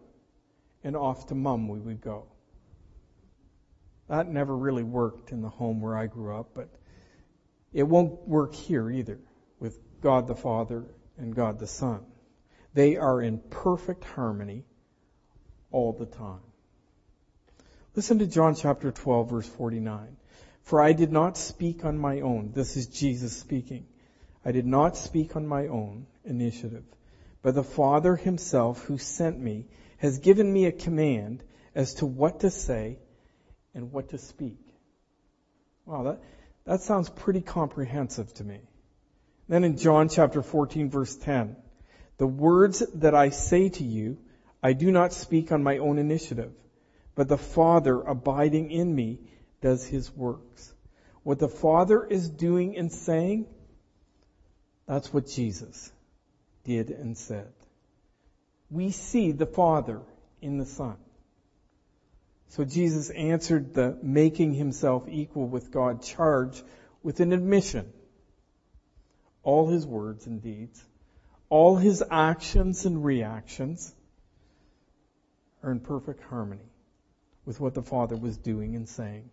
and 0.85 0.97
off 0.97 1.27
to 1.29 1.35
mum 1.35 1.67
we 1.67 1.81
would 1.81 2.01
go. 2.01 2.27
That 4.09 4.29
never 4.29 4.55
really 4.55 4.83
worked 4.83 5.33
in 5.33 5.41
the 5.41 5.49
home 5.49 5.81
where 5.81 5.97
I 5.97 6.07
grew 6.07 6.37
up, 6.37 6.51
but 6.55 6.69
it 7.73 7.85
won't 7.85 8.29
work 8.29 8.55
here 8.55 8.91
either 8.91 9.19
with 9.59 9.79
God 10.03 10.29
the 10.29 10.37
Father 10.37 10.85
and 11.17 11.35
God 11.35 11.59
the 11.59 11.67
Son. 11.67 12.05
They 12.75 12.97
are 12.97 13.23
in 13.23 13.39
perfect 13.39 14.05
harmony 14.05 14.65
all 15.71 15.93
the 15.93 16.07
time. 16.07 16.41
Listen 17.97 18.19
to 18.19 18.27
John 18.27 18.55
chapter 18.55 18.93
12 18.93 19.31
verse 19.31 19.49
49. 19.49 20.17
For 20.65 20.83
I 20.83 20.93
did 20.93 21.13
not 21.13 21.37
speak 21.37 21.85
on 21.85 21.99
my 21.99 22.21
own. 22.21 22.53
This 22.53 22.77
is 22.77 22.87
Jesus 22.87 23.37
speaking. 23.37 23.87
I 24.45 24.53
did 24.53 24.67
not 24.67 24.97
speak 24.97 25.37
on 25.37 25.47
my 25.47 25.69
own 25.69 26.07
initiative, 26.25 26.85
but 27.43 27.55
the 27.55 27.63
Father 27.63 28.17
himself 28.17 28.85
who 28.85 28.99
sent 28.99 29.39
me 29.39 29.67
has 30.05 30.19
given 30.19 30.53
me 30.53 30.67
a 30.67 30.73
command 30.73 31.43
as 31.75 31.95
to 31.95 32.05
what 32.05 32.41
to 32.41 32.51
say 32.51 32.99
and 33.75 33.91
what 33.91 34.11
to 34.11 34.19
speak. 34.19 34.61
Wow, 35.87 36.03
that, 36.03 36.21
that 36.67 36.83
sounds 36.83 37.09
pretty 37.09 37.41
comprehensive 37.41 38.35
to 38.35 38.45
me. 38.45 38.61
Then 39.49 39.65
in 39.65 39.79
John 39.79 40.11
chapter 40.11 40.43
14 40.43 40.91
verse 40.91 41.17
10, 41.17 41.57
the 42.19 42.27
words 42.27 42.83
that 42.97 43.15
I 43.15 43.31
say 43.31 43.71
to 43.71 43.83
you, 43.83 44.19
I 44.63 44.75
do 44.75 44.91
not 44.91 45.15
speak 45.15 45.53
on 45.53 45.63
my 45.63 45.79
own 45.79 45.97
initiative, 45.97 46.53
but 47.15 47.29
the 47.29 47.39
Father 47.39 47.99
abiding 48.03 48.73
in 48.73 48.95
me 48.95 49.21
does 49.63 49.87
his 49.87 50.15
works. 50.15 50.75
What 51.23 51.39
the 51.39 51.49
Father 51.49 52.05
is 52.05 52.29
doing 52.29 52.77
and 52.77 52.93
saying, 52.93 53.47
that's 54.87 55.15
what 55.15 55.29
Jesus 55.29 55.91
did 56.63 56.91
and 56.91 57.17
said. 57.17 57.55
We 58.75 58.91
see 58.91 59.31
the 59.31 59.47
Father 59.47 60.01
in 60.43 60.59
the 60.59 60.67
Son. 60.67 60.97
So 62.49 62.65
Jesus 62.65 63.09
answered 63.11 63.73
the 63.73 63.97
making 64.03 64.55
himself 64.55 65.05
equal 65.09 65.47
with 65.47 65.71
God 65.71 66.03
charge 66.03 66.61
with 67.01 67.21
an 67.21 67.33
admission. 67.33 67.93
All 69.45 69.69
his 69.69 69.87
words 69.87 70.27
and 70.27 70.43
deeds, 70.43 70.85
all 71.49 71.77
his 71.77 72.03
actions 72.11 72.85
and 72.85 73.05
reactions 73.05 73.95
are 75.63 75.71
in 75.71 75.79
perfect 75.79 76.25
harmony 76.25 76.69
with 77.45 77.61
what 77.61 77.75
the 77.75 77.83
Father 77.83 78.17
was 78.17 78.37
doing 78.37 78.75
and 78.75 78.89
saying. 78.89 79.31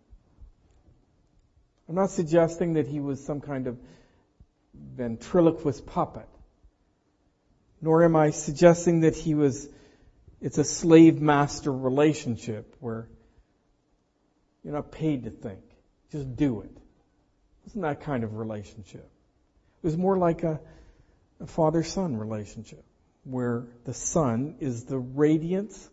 I'm 1.88 1.96
not 1.96 2.10
suggesting 2.10 2.74
that 2.74 2.86
he 2.86 3.00
was 3.00 3.24
some 3.24 3.40
kind 3.40 3.66
of 3.66 3.76
ventriloquist 4.74 5.84
puppet, 5.84 6.28
nor 7.82 8.04
am 8.04 8.14
I 8.16 8.30
suggesting 8.30 9.00
that 9.00 9.16
he 9.16 9.34
was 9.34 9.68
it's 10.40 10.58
a 10.58 10.64
slave 10.64 11.20
master 11.20 11.72
relationship 11.72 12.74
where 12.80 13.08
you're 14.64 14.74
not 14.74 14.90
paid 14.90 15.24
to 15.24 15.30
think. 15.30 15.60
Just 16.10 16.34
do 16.34 16.62
it. 16.62 16.70
It's 17.66 17.76
not 17.76 17.98
that 17.98 18.04
kind 18.04 18.24
of 18.24 18.34
relationship. 18.34 19.08
It 19.82 19.86
was 19.86 19.96
more 19.96 20.18
like 20.18 20.42
a, 20.42 20.60
a 21.40 21.46
father 21.46 21.82
son 21.82 22.16
relationship 22.16 22.84
where 23.24 23.66
the 23.84 23.94
son 23.94 24.56
is 24.58 24.84
the 24.84 24.98
radiance 24.98 25.88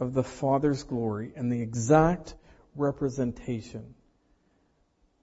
of 0.00 0.14
the 0.14 0.24
father's 0.24 0.82
glory 0.82 1.32
and 1.36 1.52
the 1.52 1.62
exact 1.62 2.34
representation 2.74 3.94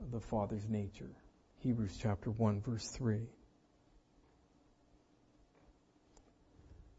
of 0.01 0.11
the 0.11 0.21
father's 0.21 0.67
nature. 0.69 1.11
Hebrews 1.59 1.97
chapter 2.01 2.29
1 2.31 2.61
verse 2.61 2.87
3. 2.91 3.27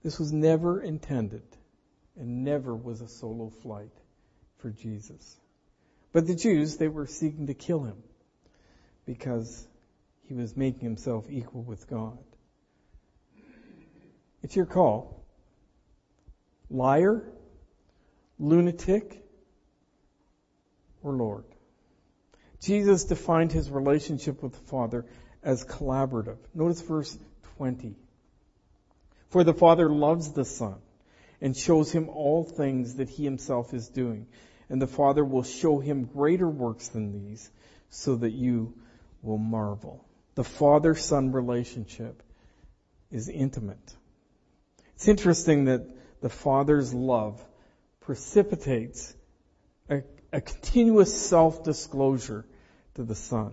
This 0.02 0.18
was 0.18 0.32
never 0.32 0.80
intended 0.80 1.42
and 2.16 2.44
never 2.44 2.74
was 2.74 3.00
a 3.00 3.08
solo 3.08 3.50
flight 3.62 3.92
for 4.58 4.70
Jesus. 4.70 5.36
But 6.12 6.26
the 6.26 6.34
Jews, 6.34 6.76
they 6.76 6.88
were 6.88 7.06
seeking 7.06 7.46
to 7.48 7.54
kill 7.54 7.84
him 7.84 8.02
because 9.06 9.66
he 10.26 10.34
was 10.34 10.56
making 10.56 10.82
himself 10.82 11.26
equal 11.30 11.62
with 11.62 11.88
God. 11.88 12.18
It's 14.42 14.54
your 14.54 14.66
call. 14.66 15.24
Liar, 16.70 17.24
lunatic, 18.38 19.24
or 21.02 21.12
Lord. 21.12 21.44
Jesus 22.60 23.04
defined 23.04 23.52
his 23.52 23.70
relationship 23.70 24.42
with 24.42 24.52
the 24.52 24.66
Father 24.70 25.06
as 25.42 25.64
collaborative. 25.64 26.38
Notice 26.54 26.80
verse 26.82 27.16
20. 27.56 27.94
For 29.28 29.44
the 29.44 29.54
Father 29.54 29.90
loves 29.90 30.32
the 30.32 30.44
Son 30.44 30.76
and 31.40 31.56
shows 31.56 31.92
him 31.92 32.08
all 32.08 32.44
things 32.44 32.96
that 32.96 33.08
he 33.08 33.24
himself 33.24 33.74
is 33.74 33.88
doing. 33.88 34.26
And 34.68 34.82
the 34.82 34.86
Father 34.86 35.24
will 35.24 35.42
show 35.42 35.78
him 35.78 36.04
greater 36.04 36.48
works 36.48 36.88
than 36.88 37.12
these 37.12 37.50
so 37.90 38.16
that 38.16 38.32
you 38.32 38.74
will 39.22 39.38
marvel. 39.38 40.04
The 40.34 40.44
Father-Son 40.44 41.32
relationship 41.32 42.22
is 43.10 43.28
intimate. 43.28 43.96
It's 44.94 45.08
interesting 45.08 45.66
that 45.66 45.86
the 46.20 46.28
Father's 46.28 46.92
love 46.92 47.42
precipitates 48.00 49.14
a, 49.88 50.02
a 50.32 50.40
continuous 50.40 51.28
self-disclosure 51.28 52.44
to 52.94 53.02
the 53.04 53.14
Son. 53.14 53.52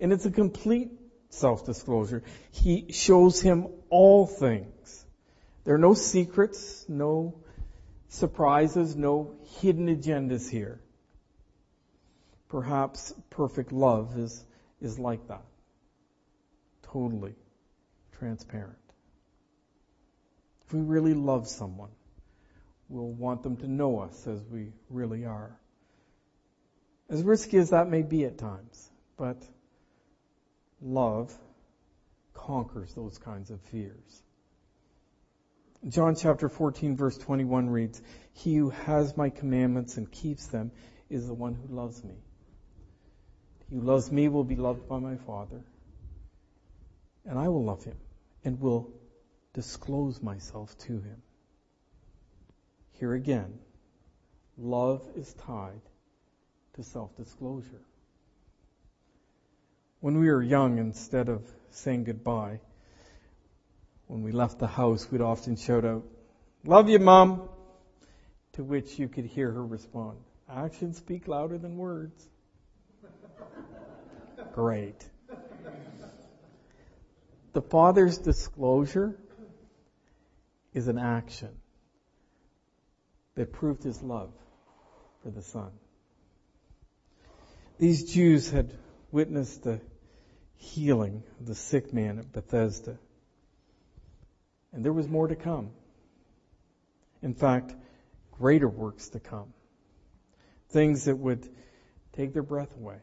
And 0.00 0.12
it's 0.12 0.26
a 0.26 0.30
complete 0.30 0.90
self-disclosure. 1.34 2.22
He 2.50 2.92
shows 2.92 3.40
him 3.40 3.66
all 3.90 4.26
things. 4.26 5.04
There 5.64 5.74
are 5.74 5.78
no 5.78 5.94
secrets, 5.94 6.84
no 6.88 7.42
surprises, 8.08 8.94
no 8.96 9.34
hidden 9.60 9.88
agendas 9.88 10.48
here. 10.48 10.80
Perhaps 12.48 13.12
perfect 13.30 13.72
love 13.72 14.16
is, 14.18 14.44
is 14.80 14.98
like 14.98 15.26
that. 15.28 15.44
Totally 16.82 17.34
transparent. 18.18 18.78
If 20.66 20.72
we 20.72 20.80
really 20.80 21.14
love 21.14 21.48
someone, 21.48 21.90
we'll 22.88 23.10
want 23.10 23.42
them 23.42 23.56
to 23.58 23.68
know 23.68 24.00
us 24.00 24.26
as 24.26 24.40
we 24.44 24.72
really 24.88 25.24
are. 25.24 25.58
As 27.10 27.22
risky 27.22 27.58
as 27.58 27.70
that 27.70 27.88
may 27.88 28.02
be 28.02 28.24
at 28.24 28.38
times, 28.38 28.90
but 29.16 29.42
love 30.80 31.36
conquers 32.32 32.92
those 32.94 33.18
kinds 33.18 33.50
of 33.50 33.60
fears. 33.62 34.22
John 35.88 36.16
chapter 36.16 36.48
14 36.48 36.96
verse 36.96 37.18
21 37.18 37.68
reads, 37.68 38.00
He 38.32 38.56
who 38.56 38.70
has 38.70 39.16
my 39.16 39.30
commandments 39.30 39.96
and 39.96 40.10
keeps 40.10 40.46
them 40.46 40.72
is 41.10 41.26
the 41.26 41.34
one 41.34 41.54
who 41.54 41.74
loves 41.74 42.02
me. 42.02 42.16
He 43.68 43.76
who 43.76 43.82
loves 43.82 44.10
me 44.10 44.28
will 44.28 44.44
be 44.44 44.56
loved 44.56 44.88
by 44.88 44.98
my 44.98 45.16
Father, 45.16 45.62
and 47.26 47.38
I 47.38 47.48
will 47.48 47.64
love 47.64 47.84
him 47.84 47.96
and 48.44 48.60
will 48.60 48.90
disclose 49.52 50.22
myself 50.22 50.76
to 50.78 50.92
him. 50.92 51.22
Here 52.92 53.12
again, 53.12 53.58
love 54.56 55.06
is 55.16 55.32
tied 55.34 55.80
to 56.74 56.82
self-disclosure. 56.82 57.82
When 60.04 60.20
we 60.20 60.28
were 60.28 60.42
young, 60.42 60.76
instead 60.76 61.30
of 61.30 61.50
saying 61.70 62.04
goodbye, 62.04 62.60
when 64.06 64.22
we 64.22 64.32
left 64.32 64.58
the 64.58 64.66
house, 64.66 65.10
we'd 65.10 65.22
often 65.22 65.56
shout 65.56 65.86
out, 65.86 66.04
Love 66.62 66.90
you, 66.90 66.98
Mom! 66.98 67.48
To 68.52 68.64
which 68.64 68.98
you 68.98 69.08
could 69.08 69.24
hear 69.24 69.50
her 69.50 69.64
respond, 69.64 70.18
Actions 70.46 70.98
speak 70.98 71.26
louder 71.26 71.56
than 71.56 71.78
words. 71.78 72.28
Great. 74.52 75.08
The 77.54 77.62
Father's 77.62 78.18
disclosure 78.18 79.18
is 80.74 80.86
an 80.88 80.98
action 80.98 81.56
that 83.36 83.54
proved 83.54 83.82
his 83.82 84.02
love 84.02 84.34
for 85.22 85.30
the 85.30 85.40
Son. 85.40 85.70
These 87.78 88.12
Jews 88.12 88.50
had 88.50 88.70
witnessed 89.10 89.62
the 89.62 89.80
healing 90.72 91.22
the 91.40 91.54
sick 91.54 91.92
man 91.92 92.18
at 92.18 92.32
Bethesda. 92.32 92.98
And 94.72 94.84
there 94.84 94.92
was 94.92 95.08
more 95.08 95.28
to 95.28 95.36
come. 95.36 95.70
In 97.22 97.34
fact, 97.34 97.74
greater 98.32 98.68
works 98.68 99.10
to 99.10 99.20
come. 99.20 99.52
Things 100.70 101.04
that 101.04 101.16
would 101.16 101.48
take 102.14 102.32
their 102.32 102.42
breath 102.42 102.74
away, 102.76 102.98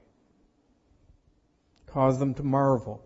cause 1.88 2.19
them 2.19 2.34
to 2.36 2.43
marvel, 2.43 3.04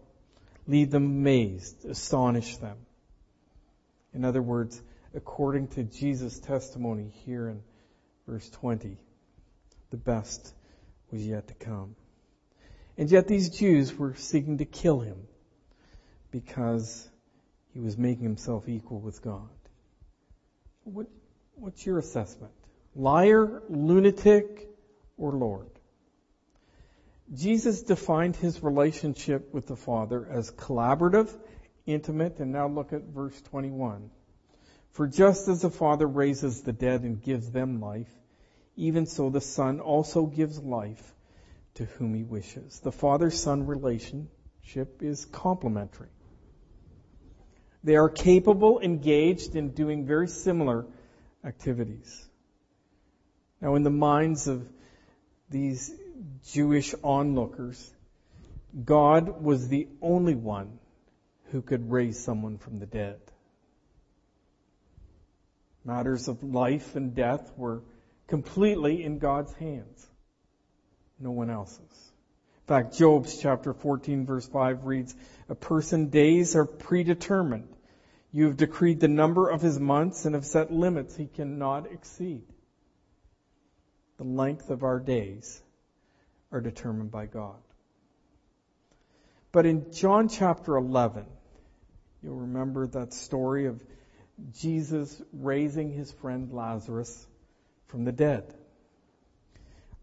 leave 0.68 0.92
them 0.92 1.06
amazed, 1.06 1.86
astonish 1.86 2.58
them. 2.58 2.78
In 4.14 4.26
other 4.26 4.42
words, 4.42 4.82
according 5.14 5.68
to 5.70 5.84
Jesus' 5.84 6.40
testimony 6.40 7.12
here 7.26 7.48
in 7.50 7.62
verse 8.28 8.50
20, 8.50 8.98
the 9.92 9.98
best 9.98 10.54
was 11.12 11.26
yet 11.26 11.48
to 11.48 11.54
come. 11.54 11.96
And 12.98 13.12
yet 13.12 13.28
these 13.28 13.50
Jews 13.50 13.96
were 13.96 14.16
seeking 14.16 14.60
to 14.60 14.66
kill 14.66 15.00
him 15.00 15.28
because 16.32 17.10
he 17.74 17.80
was 17.80 17.98
making 17.98 18.24
himself 18.24 18.70
equal 18.70 19.00
with 19.00 19.22
God. 19.22 19.50
What, 20.84 21.08
what's 21.56 21.86
your 21.86 21.98
assessment? 21.98 22.54
Liar, 22.96 23.64
lunatic, 23.70 24.70
or 25.18 25.34
Lord? 25.34 25.70
Jesus 27.34 27.82
defined 27.82 28.36
his 28.36 28.64
relationship 28.64 29.54
with 29.54 29.68
the 29.68 29.76
Father 29.76 30.28
as 30.30 30.52
collaborative, 30.52 31.36
intimate, 31.86 32.40
and 32.40 32.52
now 32.52 32.68
look 32.68 32.94
at 32.94 33.02
verse 33.04 33.40
21. 33.42 34.10
For 34.92 35.08
just 35.08 35.50
as 35.50 35.62
the 35.62 35.70
Father 35.70 36.08
raises 36.08 36.62
the 36.62 36.72
dead 36.72 37.02
and 37.02 37.22
gives 37.22 37.50
them 37.50 37.82
life, 37.82 38.12
even 38.78 39.06
so 39.06 39.30
the 39.30 39.42
Son 39.42 39.82
also 39.82 40.28
gives 40.28 40.60
life 40.60 41.14
to 41.76 41.86
whom 41.86 42.14
he 42.14 42.24
wishes. 42.24 42.80
The 42.80 42.92
Father-Son 42.92 43.66
relationship 43.66 45.02
is 45.02 45.26
complementary. 45.26 46.10
They 47.84 47.96
are 47.96 48.10
capable, 48.10 48.80
engaged 48.80 49.56
in 49.56 49.72
doing 49.72 50.06
very 50.06 50.28
similar 50.28 50.86
activities. 51.44 52.28
Now, 53.62 53.76
in 53.76 53.84
the 53.84 53.92
minds 53.92 54.48
of 54.48 54.68
these 55.50 55.94
Jewish 56.48 56.96
onlookers, 57.04 57.94
God 58.84 59.42
was 59.42 59.68
the 59.68 59.88
only 60.02 60.36
one 60.36 60.80
who 61.52 61.62
could 61.62 61.92
raise 61.92 62.22
someone 62.24 62.58
from 62.58 62.80
the 62.80 62.86
dead. 62.86 63.20
Matters 65.84 66.28
of 66.28 66.44
life 66.44 66.96
and 66.96 67.14
death 67.14 67.54
were 67.56 67.84
completely 68.28 69.04
in 69.04 69.20
God's 69.20 69.54
hands, 69.54 70.08
no 71.20 71.32
one 71.32 71.50
else's. 71.50 71.80
In 71.80 72.68
fact, 72.68 72.98
Job's 72.98 73.40
chapter 73.40 73.74
14 73.74 74.26
verse 74.26 74.48
5 74.48 74.86
reads, 74.86 75.16
A 75.50 75.56
person's 75.56 76.12
days 76.12 76.56
are 76.56 76.66
predetermined. 76.66 77.70
You 78.32 78.46
have 78.48 78.58
decreed 78.58 79.00
the 79.00 79.08
number 79.08 79.50
of 79.50 79.62
his 79.62 79.80
months 79.80 80.26
and 80.26 80.36
have 80.36 80.46
set 80.46 80.72
limits 80.72 81.16
he 81.16 81.28
cannot 81.28 81.92
exceed. 81.92 82.44
The 84.18 84.24
length 84.24 84.70
of 84.70 84.84
our 84.84 85.00
days 85.00 85.62
are 86.52 86.62
determined 86.62 87.12
by 87.12 87.28
God. 87.28 87.58
But 89.52 89.66
in 89.66 89.94
John 89.94 90.28
chapter 90.28 90.76
11, 90.76 91.26
you'll 92.22 92.36
remember 92.36 92.88
that 92.88 93.14
story 93.14 93.68
of 93.68 93.82
Jesus 94.60 95.22
raising 95.32 95.92
his 95.92 96.12
friend 96.12 96.52
Lazarus 96.52 97.26
from 97.88 98.04
the 98.04 98.12
dead. 98.12 98.54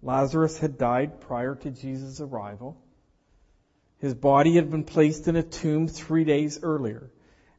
Lazarus 0.03 0.59
had 0.59 0.79
died 0.79 1.21
prior 1.21 1.55
to 1.55 1.71
Jesus' 1.71 2.21
arrival. 2.21 2.77
His 3.99 4.15
body 4.15 4.57
had 4.57 4.71
been 4.71 4.83
placed 4.83 5.29
in 5.29 5.37
a 5.37 5.45
tomb 5.45 5.87
three 5.87 6.25
days 6.25 6.59
earlier. 6.62 7.11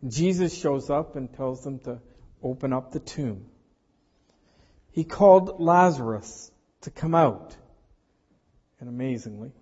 Jesus 0.06 0.53
shows 0.53 0.89
up 0.89 1.15
and 1.15 1.34
tells 1.34 1.63
them 1.63 1.79
to 1.79 1.99
open 2.43 2.73
up 2.73 2.91
the 2.91 2.99
tomb. 2.99 3.45
He 4.91 5.06
called 5.06 5.62
Lazarus 5.62 6.51
to 6.82 6.91
come 6.91 7.15
out. 7.15 7.56
And 8.82 8.89
amazingly, 8.89 9.53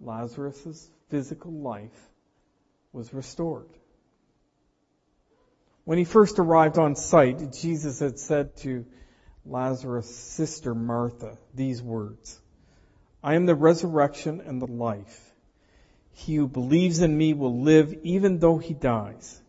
Lazarus' 0.00 0.90
physical 1.10 1.52
life 1.52 2.08
was 2.92 3.12
restored. 3.12 3.68
When 5.84 5.98
he 5.98 6.04
first 6.04 6.38
arrived 6.38 6.78
on 6.78 6.96
site, 6.96 7.52
Jesus 7.52 8.00
had 8.00 8.18
said 8.18 8.56
to 8.58 8.86
Lazarus' 9.48 10.14
sister 10.14 10.74
Martha 10.74 11.36
these 11.54 11.82
words, 11.82 12.40
I 13.22 13.34
am 13.34 13.46
the 13.46 13.54
resurrection 13.54 14.40
and 14.40 14.60
the 14.60 14.66
life. 14.66 15.34
He 16.12 16.36
who 16.36 16.48
believes 16.48 17.00
in 17.00 17.16
me 17.16 17.34
will 17.34 17.60
live 17.60 17.94
even 18.02 18.38
though 18.38 18.58
he 18.58 18.74
dies. 18.74 19.40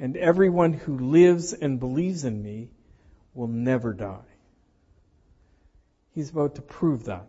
And 0.00 0.16
everyone 0.16 0.72
who 0.72 0.98
lives 0.98 1.52
and 1.52 1.80
believes 1.80 2.24
in 2.24 2.42
me 2.42 2.70
will 3.34 3.48
never 3.48 3.92
die. 3.92 4.28
He's 6.12 6.30
about 6.30 6.54
to 6.54 6.62
prove 6.62 7.04
that. 7.04 7.28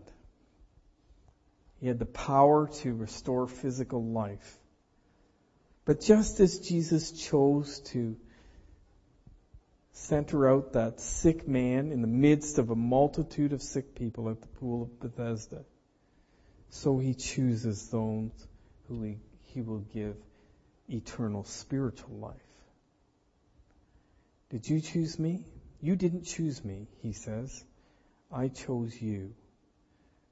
He 1.79 1.87
had 1.87 1.99
the 1.99 2.05
power 2.05 2.67
to 2.67 2.93
restore 2.93 3.47
physical 3.47 4.03
life. 4.03 4.57
But 5.85 6.01
just 6.01 6.39
as 6.39 6.59
Jesus 6.59 7.11
chose 7.11 7.79
to 7.91 8.15
center 9.99 10.49
out 10.49 10.73
that 10.73 10.99
sick 10.99 11.47
man 11.47 11.91
in 11.91 12.01
the 12.01 12.07
midst 12.07 12.57
of 12.57 12.69
a 12.69 12.75
multitude 12.75 13.53
of 13.53 13.61
sick 13.61 13.95
people 13.95 14.29
at 14.29 14.41
the 14.41 14.47
pool 14.47 14.83
of 14.83 14.99
Bethesda. 14.99 15.63
So 16.69 16.97
he 16.97 17.13
chooses 17.13 17.89
those 17.89 18.31
who 18.87 19.03
he, 19.03 19.17
he 19.53 19.61
will 19.61 19.79
give 19.93 20.15
eternal 20.87 21.43
spiritual 21.43 22.15
life. 22.15 22.35
Did 24.49 24.67
you 24.67 24.81
choose 24.81 25.19
me? 25.19 25.45
You 25.81 25.95
didn't 25.95 26.23
choose 26.23 26.63
me, 26.63 26.87
he 27.01 27.13
says. 27.13 27.63
I 28.31 28.47
chose 28.47 28.99
you. 28.99 29.33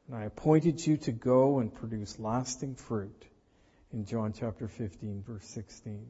And 0.07 0.15
I 0.15 0.23
appointed 0.23 0.85
you 0.85 0.97
to 0.97 1.11
go 1.11 1.59
and 1.59 1.73
produce 1.73 2.17
lasting 2.17 2.75
fruit 2.75 3.25
in 3.91 4.05
John 4.05 4.33
chapter 4.33 4.67
15 4.67 5.23
verse 5.27 5.45
16. 5.45 6.05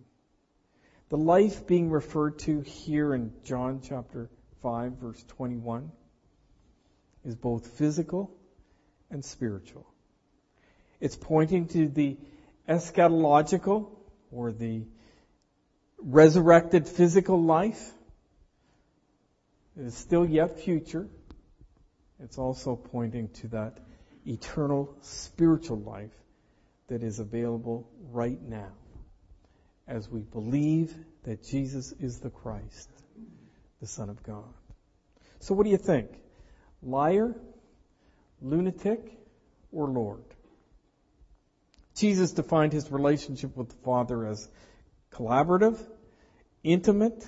The 1.09 1.17
life 1.17 1.65
being 1.65 1.89
referred 1.89 2.39
to 2.39 2.59
here 2.61 3.13
in 3.13 3.31
John 3.45 3.79
chapter 3.81 4.29
5 4.61 4.93
verse 4.93 5.23
21 5.29 5.89
is 7.23 7.35
both 7.35 7.65
physical 7.65 8.35
and 9.09 9.23
spiritual. 9.23 9.87
It's 10.99 11.15
pointing 11.15 11.67
to 11.69 11.87
the 11.87 12.17
eschatological 12.67 13.87
or 14.31 14.51
the 14.51 14.83
resurrected 15.97 16.89
physical 16.89 17.41
life. 17.41 17.93
It 19.79 19.85
is 19.85 19.95
still 19.95 20.25
yet 20.25 20.59
future. 20.59 21.07
It's 22.19 22.37
also 22.37 22.75
pointing 22.75 23.29
to 23.29 23.47
that 23.49 23.77
eternal 24.25 24.97
spiritual 25.01 25.79
life 25.79 26.11
that 26.87 27.01
is 27.01 27.19
available 27.19 27.87
right 28.11 28.41
now 28.41 28.71
as 29.87 30.09
we 30.09 30.21
believe 30.21 30.93
that 31.23 31.43
Jesus 31.43 31.93
is 31.93 32.19
the 32.19 32.29
Christ, 32.29 32.89
the 33.79 33.87
Son 33.87 34.09
of 34.09 34.21
God. 34.23 34.53
So 35.39 35.53
what 35.53 35.63
do 35.63 35.69
you 35.69 35.77
think? 35.77 36.09
Liar, 36.81 37.35
lunatic, 38.41 39.17
or 39.71 39.87
Lord? 39.87 40.23
Jesus 41.95 42.31
defined 42.31 42.73
his 42.73 42.91
relationship 42.91 43.55
with 43.55 43.69
the 43.69 43.75
Father 43.77 44.25
as 44.27 44.47
collaborative, 45.11 45.79
intimate, 46.63 47.27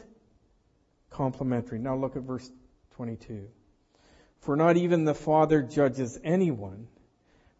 complementary. 1.09 1.79
Now 1.79 1.95
look 1.95 2.15
at 2.15 2.23
verse 2.23 2.49
22. 2.95 3.47
For 4.41 4.55
not 4.55 4.77
even 4.77 5.05
the 5.05 5.15
Father 5.15 5.61
judges 5.61 6.19
anyone, 6.23 6.87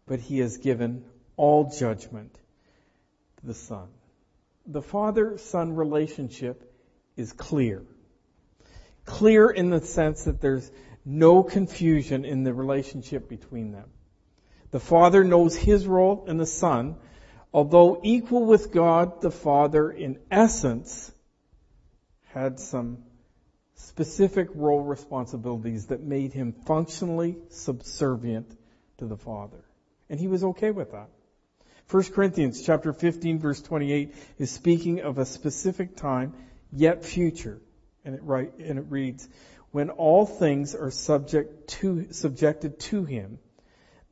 but 0.06 0.20
he 0.20 0.38
has 0.38 0.58
given 0.58 1.04
all 1.36 1.70
judgment 1.70 2.34
to 3.38 3.46
the 3.46 3.54
Son 3.54 3.88
the 4.66 4.82
father 4.82 5.38
son 5.38 5.74
relationship 5.74 6.72
is 7.16 7.32
clear. 7.32 7.82
Clear 9.04 9.48
in 9.50 9.70
the 9.70 9.80
sense 9.80 10.24
that 10.24 10.40
there's 10.40 10.70
no 11.04 11.42
confusion 11.42 12.24
in 12.24 12.44
the 12.44 12.52
relationship 12.52 13.28
between 13.28 13.72
them. 13.72 13.88
The 14.70 14.80
father 14.80 15.24
knows 15.24 15.56
his 15.56 15.86
role 15.86 16.24
and 16.28 16.38
the 16.38 16.46
son, 16.46 16.96
although 17.52 18.00
equal 18.02 18.44
with 18.44 18.70
God, 18.70 19.20
the 19.20 19.30
father 19.30 19.90
in 19.90 20.18
essence 20.30 21.10
had 22.26 22.60
some 22.60 22.98
specific 23.74 24.48
role 24.54 24.82
responsibilities 24.82 25.86
that 25.86 26.00
made 26.00 26.32
him 26.32 26.52
functionally 26.52 27.36
subservient 27.48 28.56
to 28.98 29.06
the 29.06 29.16
father. 29.16 29.64
And 30.08 30.20
he 30.20 30.28
was 30.28 30.44
okay 30.44 30.70
with 30.70 30.92
that. 30.92 31.08
1 31.90 32.04
Corinthians 32.12 32.62
chapter 32.62 32.92
15 32.92 33.40
verse 33.40 33.60
28 33.62 34.14
is 34.38 34.50
speaking 34.52 35.00
of 35.00 35.18
a 35.18 35.26
specific 35.26 35.96
time 35.96 36.34
yet 36.72 37.04
future. 37.04 37.60
And 38.04 38.14
it, 38.14 38.22
right, 38.22 38.52
and 38.58 38.78
it 38.78 38.86
reads, 38.88 39.28
when 39.72 39.90
all 39.90 40.24
things 40.24 40.76
are 40.76 40.92
subject 40.92 41.68
to, 41.80 42.12
subjected 42.12 42.78
to 42.80 43.04
him, 43.04 43.40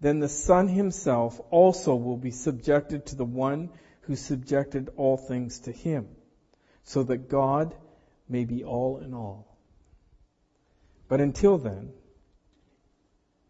then 0.01 0.19
the 0.19 0.29
Son 0.29 0.67
himself 0.67 1.41
also 1.51 1.95
will 1.95 2.17
be 2.17 2.33
subjected 2.33 3.07
to 3.07 3.17
the 3.17 3.25
one 3.25 3.71
who 4.03 4.17
subjected 4.17 4.91
all 4.97 5.17
things 5.17 5.61
to 5.61 5.73
him, 5.73 6.09
so 6.85 7.03
that 7.05 7.29
God 7.29 7.75
may 8.29 8.45
be 8.45 8.65
all 8.65 8.99
in 8.99 9.15
all. 9.15 9.57
But 11.09 11.21
until 11.21 11.59
then, 11.59 11.91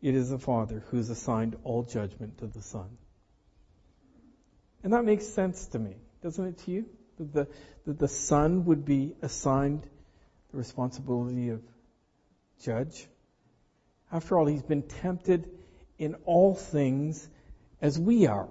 it 0.01 0.14
is 0.14 0.31
the 0.31 0.39
Father 0.39 0.85
who 0.89 0.99
has 0.99 1.11
assigned 1.11 1.57
all 1.64 1.83
judgment 1.83 2.39
to 2.39 2.47
the 2.47 2.62
Son. 2.62 2.89
And 4.83 4.93
that 4.93 5.05
makes 5.05 5.26
sense 5.26 5.66
to 5.68 5.79
me, 5.79 5.97
doesn't 6.22 6.45
it 6.45 6.59
to 6.64 6.70
you? 6.70 6.87
That 7.18 7.33
the, 7.33 7.49
that 7.87 7.99
the 7.99 8.09
Son 8.09 8.64
would 8.66 8.85
be 8.85 9.14
assigned 9.22 9.87
the 10.51 10.57
responsibility 10.57 11.51
of 11.51 11.62
judge. 12.62 13.07
After 14.12 14.39
all, 14.39 14.47
he's 14.47 14.62
been 14.62 14.83
tempted 14.83 15.51
in 15.99 16.14
all 16.24 16.55
things 16.55 17.29
as 17.83 17.99
we 17.99 18.26
are, 18.26 18.49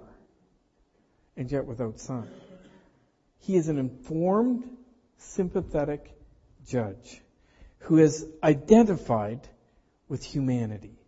and 1.36 1.50
yet 1.50 1.64
without 1.64 1.98
sin. 1.98 2.28
He 3.40 3.56
is 3.56 3.68
an 3.68 3.78
informed, 3.78 4.68
sympathetic 5.16 6.14
judge 6.66 7.20
who 7.80 7.96
has 7.96 8.26
identified 8.42 9.40
with 10.08 10.22
humanity. 10.22 10.98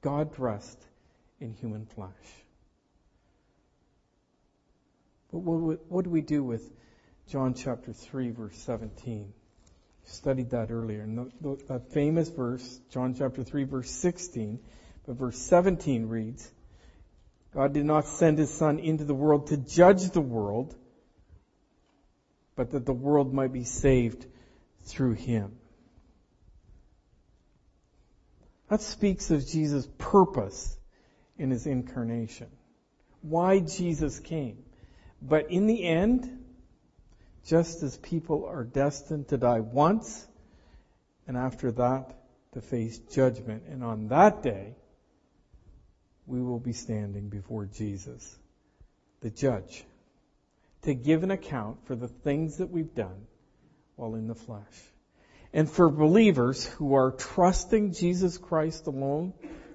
God 0.00 0.34
dressed 0.34 0.82
in 1.40 1.52
human 1.54 1.86
flesh. 1.86 2.10
What, 5.38 6.04
do 6.04 6.10
we 6.10 6.20
do 6.20 6.42
with 6.42 6.70
John 7.28 7.54
chapter 7.54 7.92
3 7.92 8.30
verse 8.30 8.56
17? 8.58 9.32
studied 10.06 10.50
that 10.50 10.70
earlier. 10.70 11.02
And 11.02 11.32
the, 11.40 11.80
famous 11.92 12.28
verse, 12.28 12.80
John 12.90 13.14
chapter 13.14 13.42
3 13.42 13.64
verse 13.64 13.90
16, 13.90 14.60
but 15.06 15.16
verse 15.16 15.38
17 15.38 16.08
reads, 16.08 16.50
God 17.52 17.72
did 17.72 17.84
not 17.84 18.06
send 18.06 18.38
his 18.38 18.52
son 18.52 18.78
into 18.78 19.04
the 19.04 19.14
world 19.14 19.48
to 19.48 19.56
judge 19.56 20.10
the 20.10 20.20
world, 20.20 20.74
but 22.56 22.72
that 22.72 22.84
the 22.84 22.92
world 22.92 23.32
might 23.32 23.52
be 23.52 23.64
saved 23.64 24.26
through 24.82 25.12
him. 25.12 25.56
That 28.68 28.80
speaks 28.80 29.30
of 29.30 29.46
Jesus' 29.46 29.88
purpose 29.98 30.76
in 31.38 31.50
his 31.50 31.66
incarnation. 31.66 32.48
Why 33.20 33.60
Jesus 33.60 34.18
came. 34.18 34.63
But 35.26 35.50
in 35.50 35.66
the 35.66 35.82
end, 35.82 36.44
just 37.46 37.82
as 37.82 37.96
people 37.96 38.44
are 38.44 38.62
destined 38.62 39.28
to 39.28 39.38
die 39.38 39.60
once, 39.60 40.26
and 41.26 41.36
after 41.36 41.72
that 41.72 42.14
to 42.52 42.60
face 42.60 42.98
judgment. 42.98 43.64
And 43.68 43.82
on 43.82 44.08
that 44.08 44.42
day, 44.42 44.76
we 46.26 46.42
will 46.42 46.60
be 46.60 46.74
standing 46.74 47.30
before 47.30 47.64
Jesus, 47.64 48.38
the 49.20 49.30
judge, 49.30 49.84
to 50.82 50.94
give 50.94 51.22
an 51.22 51.30
account 51.30 51.86
for 51.86 51.96
the 51.96 52.08
things 52.08 52.58
that 52.58 52.70
we've 52.70 52.94
done 52.94 53.26
while 53.96 54.14
in 54.16 54.26
the 54.26 54.34
flesh. 54.34 54.62
And 55.54 55.70
for 55.70 55.88
believers 55.88 56.66
who 56.66 56.94
are 56.94 57.12
trusting 57.12 57.94
Jesus 57.94 58.36
Christ 58.36 58.86
alone 58.86 59.32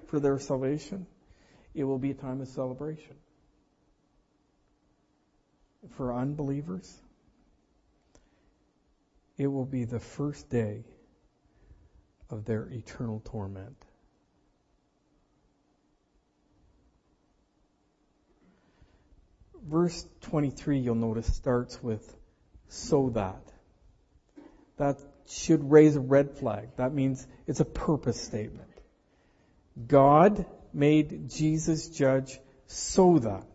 for 0.08 0.20
their 0.20 0.38
salvation, 0.38 1.08
it 1.74 1.86
will 1.86 1.97
be 1.97 2.12
a 2.12 2.16
time 2.16 2.41
of 2.41 2.50
celebration. 2.50 3.16
For 5.95 6.13
unbelievers, 6.13 6.99
it 9.38 9.47
will 9.47 9.65
be 9.65 9.86
the 9.86 9.99
first 9.99 10.49
day 10.49 10.84
of 12.30 12.45
their 12.45 12.67
eternal 12.69 13.21
torment. 13.25 13.77
Verse 19.65 20.05
23, 20.21 20.80
you'll 20.80 20.95
notice, 20.95 21.34
starts 21.34 21.82
with 21.82 22.15
so 22.67 23.09
that. 23.11 23.41
That 24.77 24.99
should 25.27 25.69
raise 25.69 25.95
a 25.95 25.99
red 25.99 26.32
flag. 26.38 26.69
That 26.77 26.93
means 26.93 27.25
it's 27.47 27.59
a 27.59 27.65
purpose 27.65 28.19
statement. 28.21 28.69
God 29.88 30.45
made 30.73 31.30
Jesus 31.30 31.89
judge 31.89 32.39
so 32.67 33.19
that. 33.19 33.45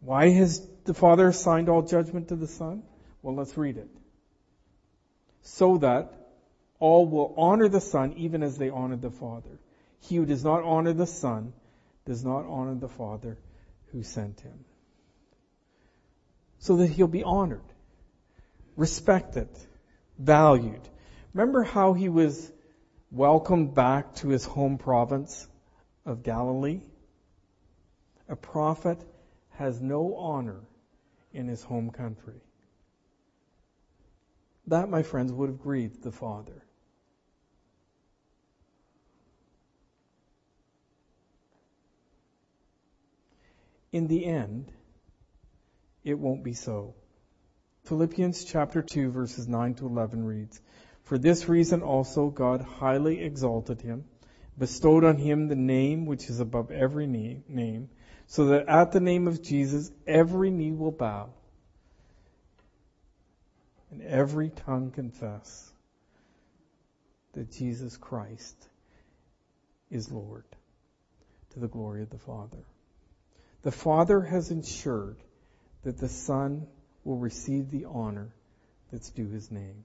Why 0.00 0.30
has 0.30 0.66
the 0.84 0.94
Father 0.94 1.28
assigned 1.28 1.68
all 1.68 1.82
judgment 1.82 2.28
to 2.28 2.36
the 2.36 2.46
Son? 2.46 2.82
Well, 3.22 3.34
let's 3.34 3.56
read 3.56 3.76
it. 3.76 3.88
So 5.42 5.78
that 5.78 6.12
all 6.78 7.06
will 7.06 7.34
honor 7.36 7.68
the 7.68 7.80
Son 7.80 8.14
even 8.14 8.42
as 8.42 8.56
they 8.56 8.70
honor 8.70 8.96
the 8.96 9.10
Father. 9.10 9.58
He 10.00 10.16
who 10.16 10.24
does 10.24 10.42
not 10.42 10.62
honor 10.62 10.94
the 10.94 11.06
Son 11.06 11.52
does 12.06 12.24
not 12.24 12.46
honor 12.46 12.74
the 12.74 12.88
Father 12.88 13.38
who 13.92 14.02
sent 14.02 14.40
him. 14.40 14.64
So 16.58 16.76
that 16.76 16.88
he'll 16.88 17.06
be 17.06 17.22
honored, 17.22 17.64
respected, 18.76 19.48
valued. 20.18 20.80
Remember 21.34 21.62
how 21.62 21.92
he 21.92 22.08
was 22.08 22.50
welcomed 23.10 23.74
back 23.74 24.14
to 24.16 24.28
his 24.28 24.44
home 24.44 24.78
province 24.78 25.46
of 26.06 26.22
Galilee? 26.22 26.80
A 28.28 28.36
prophet 28.36 29.02
has 29.60 29.78
no 29.78 30.16
honor 30.16 30.58
in 31.34 31.46
his 31.46 31.62
home 31.62 31.90
country. 31.90 32.40
That, 34.68 34.88
my 34.88 35.02
friends, 35.02 35.30
would 35.30 35.50
have 35.50 35.60
grieved 35.60 36.02
the 36.02 36.10
Father. 36.10 36.64
In 43.92 44.06
the 44.06 44.24
end, 44.24 44.72
it 46.04 46.18
won't 46.18 46.42
be 46.42 46.54
so. 46.54 46.94
Philippians 47.84 48.44
chapter 48.44 48.80
2 48.80 49.10
verses 49.10 49.46
9 49.46 49.74
to 49.74 49.86
11 49.86 50.24
reads, 50.24 50.58
For 51.02 51.18
this 51.18 51.50
reason 51.50 51.82
also 51.82 52.30
God 52.30 52.62
highly 52.62 53.20
exalted 53.20 53.82
him, 53.82 54.04
bestowed 54.56 55.04
on 55.04 55.18
him 55.18 55.48
the 55.48 55.54
name 55.54 56.06
which 56.06 56.30
is 56.30 56.40
above 56.40 56.70
every 56.70 57.06
name, 57.06 57.90
so 58.30 58.46
that 58.46 58.68
at 58.68 58.92
the 58.92 59.00
name 59.00 59.26
of 59.26 59.42
Jesus 59.42 59.90
every 60.06 60.50
knee 60.50 60.70
will 60.70 60.92
bow 60.92 61.30
and 63.90 64.02
every 64.02 64.50
tongue 64.50 64.92
confess 64.92 65.68
that 67.32 67.50
Jesus 67.50 67.96
Christ 67.96 68.54
is 69.90 70.12
Lord 70.12 70.44
to 71.54 71.58
the 71.58 71.66
glory 71.66 72.02
of 72.02 72.10
the 72.10 72.18
Father. 72.18 72.64
The 73.62 73.72
Father 73.72 74.20
has 74.20 74.52
ensured 74.52 75.18
that 75.82 75.98
the 75.98 76.08
Son 76.08 76.68
will 77.02 77.18
receive 77.18 77.72
the 77.72 77.86
honor 77.86 78.32
that's 78.92 79.10
due 79.10 79.28
his 79.28 79.50
name. 79.50 79.84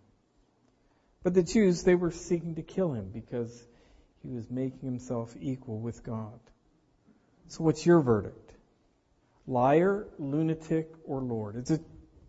But 1.24 1.34
the 1.34 1.42
Jews, 1.42 1.82
they 1.82 1.96
were 1.96 2.12
seeking 2.12 2.56
to 2.56 2.62
kill 2.62 2.94
him 2.94 3.10
because 3.12 3.66
he 4.22 4.30
was 4.30 4.52
making 4.52 4.82
himself 4.84 5.36
equal 5.40 5.80
with 5.80 6.04
God. 6.04 6.40
So 7.48 7.64
what's 7.64 7.86
your 7.86 8.02
verdict? 8.02 8.54
Liar, 9.48 10.08
lunatic, 10.18 10.92
or 11.06 11.22
Lord? 11.22 11.56
It's 11.56 11.72
a 11.72 11.80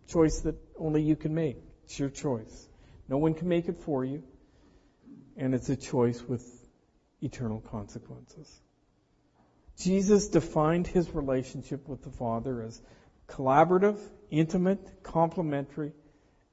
choice 0.07 0.41
that 0.41 0.55
only 0.77 1.01
you 1.01 1.15
can 1.15 1.33
make. 1.33 1.57
It's 1.85 1.99
your 1.99 2.09
choice. 2.09 2.67
No 3.09 3.17
one 3.17 3.33
can 3.33 3.47
make 3.47 3.67
it 3.67 3.79
for 3.81 4.05
you, 4.05 4.23
and 5.35 5.55
it's 5.55 5.69
a 5.69 5.75
choice 5.75 6.21
with 6.21 6.45
eternal 7.21 7.61
consequences. 7.61 8.61
Jesus 9.79 10.27
defined 10.27 10.87
his 10.87 11.09
relationship 11.13 11.87
with 11.87 12.03
the 12.03 12.09
Father 12.09 12.61
as 12.63 12.81
collaborative, 13.27 13.99
intimate, 14.29 15.03
complementary, 15.03 15.93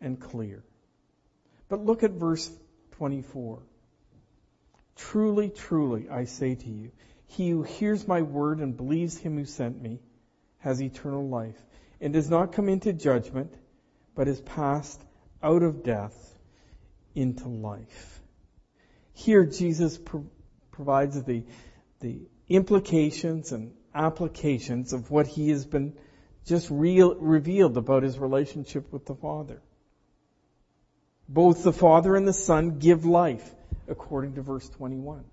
and 0.01 0.21
clear. 0.21 0.63
But 1.69 1.85
look 1.85 2.03
at 2.03 2.13
verse 2.13 2.51
24. 2.93 3.63
Truly, 4.97 5.51
truly, 5.51 6.09
I 6.09 6.25
say 6.25 6.55
to 6.55 6.69
you, 6.69 6.93
he 7.27 7.51
who 7.51 7.63
hears 7.63 8.07
my 8.07 8.23
word 8.23 8.61
and 8.61 8.77
believes 8.77 9.19
him 9.19 9.37
who 9.37 9.45
sent 9.45 9.81
me 9.81 10.01
has 10.59 10.83
eternal 10.83 11.29
life 11.29 11.61
and 12.01 12.13
does 12.13 12.31
not 12.31 12.53
come 12.53 12.69
into 12.69 12.93
judgment, 12.93 13.55
but 14.15 14.29
is 14.29 14.41
passed 14.41 15.01
out 15.43 15.63
of 15.63 15.83
death 15.83 16.39
into 17.15 17.49
life. 17.49 18.21
Here, 19.13 19.45
Jesus 19.45 19.99
pro- 19.99 20.27
provides 20.73 21.23
the, 21.23 21.45
the 22.01 22.23
implications 22.49 23.53
and 23.53 23.73
applications 23.95 24.93
of 24.93 25.11
what 25.11 25.27
he 25.27 25.51
has 25.51 25.65
been 25.65 25.97
just 26.47 26.69
real, 26.71 27.15
revealed 27.15 27.77
about 27.77 28.03
his 28.03 28.19
relationship 28.19 28.93
with 28.93 29.07
the 29.07 29.15
Father. 29.15 29.63
Both 31.29 31.63
the 31.63 31.73
Father 31.73 32.17
and 32.17 32.29
the 32.29 32.35
Son 32.35 32.79
give 32.79 33.07
life, 33.07 33.55
according 33.89 34.35
to 34.35 34.43
verse 34.43 34.69
21. 34.69 35.25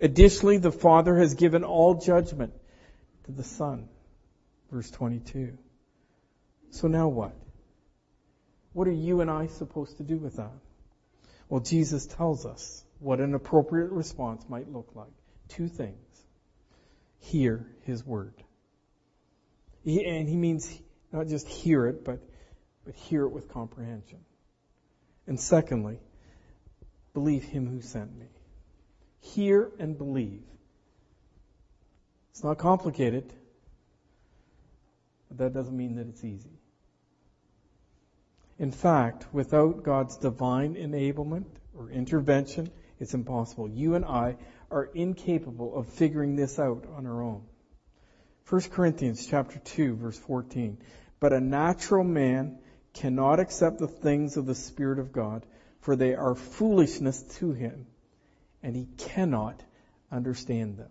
Additionally, 0.00 0.58
the 0.58 0.72
Father 0.72 1.16
has 1.18 1.34
given 1.34 1.64
all 1.64 1.94
judgment 1.94 2.52
to 3.24 3.32
the 3.32 3.44
Son, 3.44 3.88
verse 4.70 4.90
22. 4.90 5.56
So 6.70 6.88
now 6.88 7.08
what? 7.08 7.34
What 8.72 8.88
are 8.88 8.92
you 8.92 9.20
and 9.20 9.30
I 9.30 9.46
supposed 9.46 9.98
to 9.98 10.02
do 10.02 10.18
with 10.18 10.36
that? 10.36 10.50
Well, 11.48 11.60
Jesus 11.60 12.06
tells 12.06 12.44
us 12.44 12.84
what 12.98 13.20
an 13.20 13.34
appropriate 13.34 13.92
response 13.92 14.44
might 14.48 14.70
look 14.70 14.90
like. 14.94 15.12
Two 15.48 15.68
things. 15.68 15.94
Hear 17.20 17.66
His 17.82 18.04
Word. 18.04 18.34
He, 19.84 20.04
and 20.04 20.28
He 20.28 20.36
means 20.36 20.68
not 21.12 21.28
just 21.28 21.46
hear 21.46 21.86
it, 21.86 22.04
but, 22.04 22.18
but 22.84 22.94
hear 22.94 23.24
it 23.24 23.30
with 23.30 23.48
comprehension. 23.48 24.18
And 25.26 25.38
secondly, 25.38 26.00
believe 27.12 27.44
Him 27.44 27.68
who 27.68 27.80
sent 27.80 28.16
me. 28.18 28.26
Hear 29.32 29.70
and 29.78 29.96
believe. 29.96 30.42
It's 32.30 32.44
not 32.44 32.58
complicated, 32.58 33.32
but 35.28 35.38
that 35.38 35.54
doesn't 35.54 35.76
mean 35.76 35.96
that 35.96 36.08
it's 36.08 36.22
easy. 36.22 36.58
In 38.58 38.70
fact, 38.70 39.26
without 39.32 39.82
God's 39.82 40.18
divine 40.18 40.74
enablement 40.74 41.46
or 41.76 41.90
intervention, 41.90 42.70
it's 43.00 43.14
impossible. 43.14 43.68
You 43.68 43.94
and 43.94 44.04
I 44.04 44.36
are 44.70 44.84
incapable 44.84 45.74
of 45.74 45.88
figuring 45.88 46.36
this 46.36 46.58
out 46.58 46.84
on 46.94 47.06
our 47.06 47.22
own. 47.22 47.42
1 48.48 48.60
Corinthians 48.72 49.26
chapter 49.26 49.58
2 49.58 49.96
verse 49.96 50.18
14. 50.18 50.78
But 51.18 51.32
a 51.32 51.40
natural 51.40 52.04
man 52.04 52.58
cannot 52.92 53.40
accept 53.40 53.78
the 53.78 53.88
things 53.88 54.36
of 54.36 54.44
the 54.46 54.54
Spirit 54.54 54.98
of 54.98 55.12
God, 55.12 55.46
for 55.80 55.96
they 55.96 56.14
are 56.14 56.34
foolishness 56.34 57.22
to 57.38 57.52
him, 57.52 57.86
and 58.64 58.74
he 58.74 58.88
cannot 58.96 59.62
understand 60.10 60.78
them. 60.78 60.90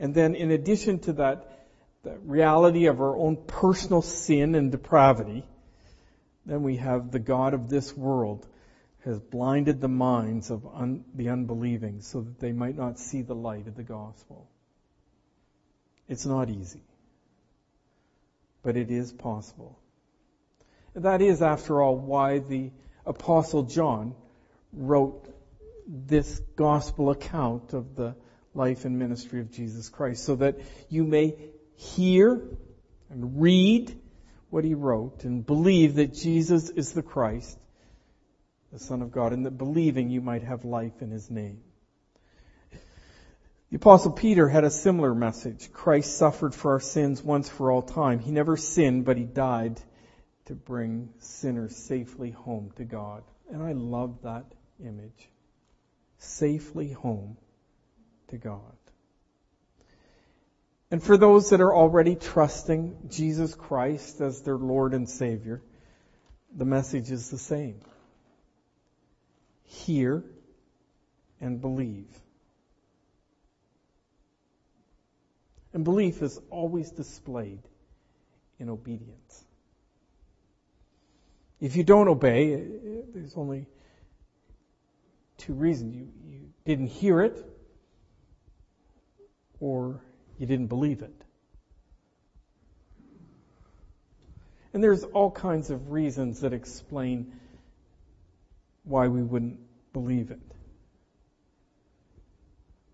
And 0.00 0.14
then 0.14 0.34
in 0.34 0.50
addition 0.50 0.98
to 1.00 1.12
that, 1.14 1.66
the 2.02 2.18
reality 2.18 2.86
of 2.86 3.00
our 3.00 3.16
own 3.16 3.36
personal 3.46 4.02
sin 4.02 4.54
and 4.54 4.72
depravity, 4.72 5.44
then 6.46 6.62
we 6.62 6.76
have 6.76 7.10
the 7.10 7.18
God 7.18 7.52
of 7.54 7.68
this 7.68 7.96
world 7.96 8.46
has 9.04 9.20
blinded 9.20 9.82
the 9.82 9.88
minds 9.88 10.50
of 10.50 10.66
un- 10.66 11.04
the 11.14 11.28
unbelieving 11.28 12.00
so 12.00 12.22
that 12.22 12.40
they 12.40 12.52
might 12.52 12.76
not 12.76 12.98
see 12.98 13.20
the 13.20 13.34
light 13.34 13.68
of 13.68 13.76
the 13.76 13.82
gospel. 13.82 14.48
It's 16.08 16.24
not 16.24 16.48
easy, 16.48 16.82
but 18.62 18.78
it 18.78 18.90
is 18.90 19.12
possible. 19.12 19.78
And 20.94 21.04
that 21.04 21.20
is, 21.20 21.42
after 21.42 21.82
all, 21.82 21.96
why 21.96 22.38
the 22.38 22.70
Apostle 23.04 23.64
John 23.64 24.14
wrote 24.72 25.33
this 25.86 26.40
gospel 26.56 27.10
account 27.10 27.72
of 27.72 27.94
the 27.94 28.14
life 28.54 28.84
and 28.84 28.98
ministry 28.98 29.40
of 29.40 29.50
Jesus 29.50 29.88
Christ, 29.88 30.24
so 30.24 30.36
that 30.36 30.58
you 30.88 31.04
may 31.04 31.36
hear 31.76 32.40
and 33.10 33.40
read 33.40 33.98
what 34.50 34.64
he 34.64 34.74
wrote 34.74 35.24
and 35.24 35.44
believe 35.44 35.96
that 35.96 36.14
Jesus 36.14 36.70
is 36.70 36.92
the 36.92 37.02
Christ, 37.02 37.58
the 38.72 38.78
Son 38.78 39.02
of 39.02 39.10
God, 39.10 39.32
and 39.32 39.44
that 39.46 39.58
believing 39.58 40.10
you 40.10 40.20
might 40.20 40.42
have 40.42 40.64
life 40.64 41.02
in 41.02 41.10
his 41.10 41.30
name. 41.30 41.60
The 43.70 43.76
apostle 43.76 44.12
Peter 44.12 44.48
had 44.48 44.62
a 44.62 44.70
similar 44.70 45.14
message. 45.14 45.72
Christ 45.72 46.16
suffered 46.16 46.54
for 46.54 46.72
our 46.72 46.80
sins 46.80 47.20
once 47.20 47.48
for 47.48 47.72
all 47.72 47.82
time. 47.82 48.20
He 48.20 48.30
never 48.30 48.56
sinned, 48.56 49.04
but 49.04 49.16
he 49.16 49.24
died 49.24 49.80
to 50.44 50.54
bring 50.54 51.08
sinners 51.18 51.74
safely 51.74 52.30
home 52.30 52.70
to 52.76 52.84
God. 52.84 53.24
And 53.50 53.62
I 53.62 53.72
love 53.72 54.22
that 54.22 54.44
image. 54.78 55.28
Safely 56.24 56.90
home 56.90 57.36
to 58.28 58.38
God. 58.38 58.60
And 60.90 61.02
for 61.02 61.16
those 61.16 61.50
that 61.50 61.60
are 61.60 61.74
already 61.74 62.16
trusting 62.16 63.08
Jesus 63.10 63.54
Christ 63.54 64.20
as 64.20 64.42
their 64.42 64.56
Lord 64.56 64.94
and 64.94 65.08
Savior, 65.08 65.62
the 66.56 66.64
message 66.64 67.10
is 67.10 67.30
the 67.30 67.38
same. 67.38 67.80
Hear 69.64 70.24
and 71.40 71.60
believe. 71.60 72.08
And 75.72 75.84
belief 75.84 76.22
is 76.22 76.40
always 76.50 76.90
displayed 76.90 77.62
in 78.58 78.70
obedience. 78.70 79.44
If 81.60 81.76
you 81.76 81.82
don't 81.82 82.08
obey, 82.08 82.54
there's 83.12 83.34
only 83.36 83.66
two 85.44 85.52
reasons. 85.52 85.94
You, 85.94 86.08
you 86.26 86.40
didn't 86.64 86.86
hear 86.86 87.20
it, 87.20 87.44
or 89.60 90.00
you 90.38 90.46
didn't 90.46 90.68
believe 90.68 91.02
it. 91.02 91.14
And 94.72 94.82
there's 94.82 95.04
all 95.04 95.30
kinds 95.30 95.70
of 95.70 95.92
reasons 95.92 96.40
that 96.40 96.52
explain 96.52 97.32
why 98.82 99.08
we 99.08 99.22
wouldn't 99.22 99.60
believe 99.92 100.30
it. 100.30 100.40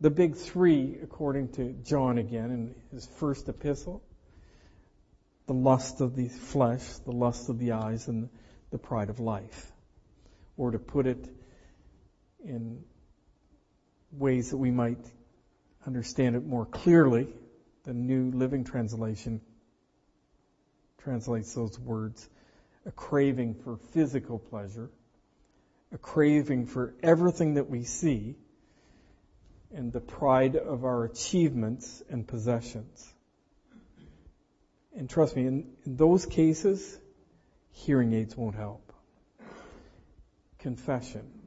The 0.00 0.10
big 0.10 0.36
three, 0.36 0.98
according 1.02 1.52
to 1.52 1.72
John 1.84 2.18
again 2.18 2.50
in 2.50 2.74
his 2.90 3.06
first 3.18 3.48
epistle, 3.48 4.02
the 5.46 5.54
lust 5.54 6.00
of 6.00 6.16
the 6.16 6.28
flesh, 6.28 6.86
the 7.04 7.12
lust 7.12 7.48
of 7.48 7.58
the 7.58 7.72
eyes, 7.72 8.08
and 8.08 8.28
the 8.70 8.78
pride 8.78 9.10
of 9.10 9.20
life. 9.20 9.72
Or 10.56 10.70
to 10.70 10.78
put 10.78 11.06
it 11.06 11.28
in 12.44 12.84
ways 14.12 14.50
that 14.50 14.56
we 14.56 14.70
might 14.70 15.04
understand 15.86 16.36
it 16.36 16.44
more 16.44 16.66
clearly, 16.66 17.28
the 17.84 17.94
New 17.94 18.30
Living 18.30 18.64
Translation 18.64 19.40
translates 20.98 21.54
those 21.54 21.78
words 21.78 22.28
a 22.86 22.92
craving 22.92 23.54
for 23.54 23.76
physical 23.92 24.38
pleasure, 24.38 24.90
a 25.92 25.98
craving 25.98 26.66
for 26.66 26.94
everything 27.02 27.54
that 27.54 27.68
we 27.68 27.84
see, 27.84 28.36
and 29.72 29.92
the 29.92 30.00
pride 30.00 30.56
of 30.56 30.84
our 30.84 31.04
achievements 31.04 32.02
and 32.10 32.26
possessions. 32.26 33.12
And 34.96 35.08
trust 35.08 35.36
me, 35.36 35.46
in, 35.46 35.72
in 35.86 35.96
those 35.96 36.26
cases, 36.26 36.98
hearing 37.72 38.12
aids 38.12 38.36
won't 38.36 38.56
help. 38.56 38.92
Confession 40.58 41.39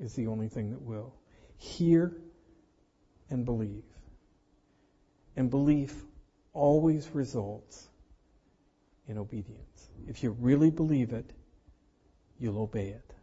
is 0.00 0.14
the 0.14 0.28
only 0.28 0.48
thing 0.48 0.70
that 0.70 0.82
will. 0.82 1.14
Hear 1.58 2.16
and 3.28 3.44
believe. 3.44 3.84
And 5.36 5.50
belief 5.50 5.94
always 6.52 7.08
results 7.14 7.88
in 9.06 9.18
obedience. 9.18 9.88
If 10.08 10.22
you 10.22 10.30
really 10.30 10.70
believe 10.70 11.12
it, 11.12 11.30
you'll 12.38 12.60
obey 12.60 12.88
it. 12.88 13.14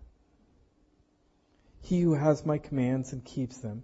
He 1.81 2.01
who 2.01 2.13
has 2.13 2.45
my 2.45 2.57
commands 2.57 3.13
and 3.13 3.23
keeps 3.23 3.57
them 3.57 3.83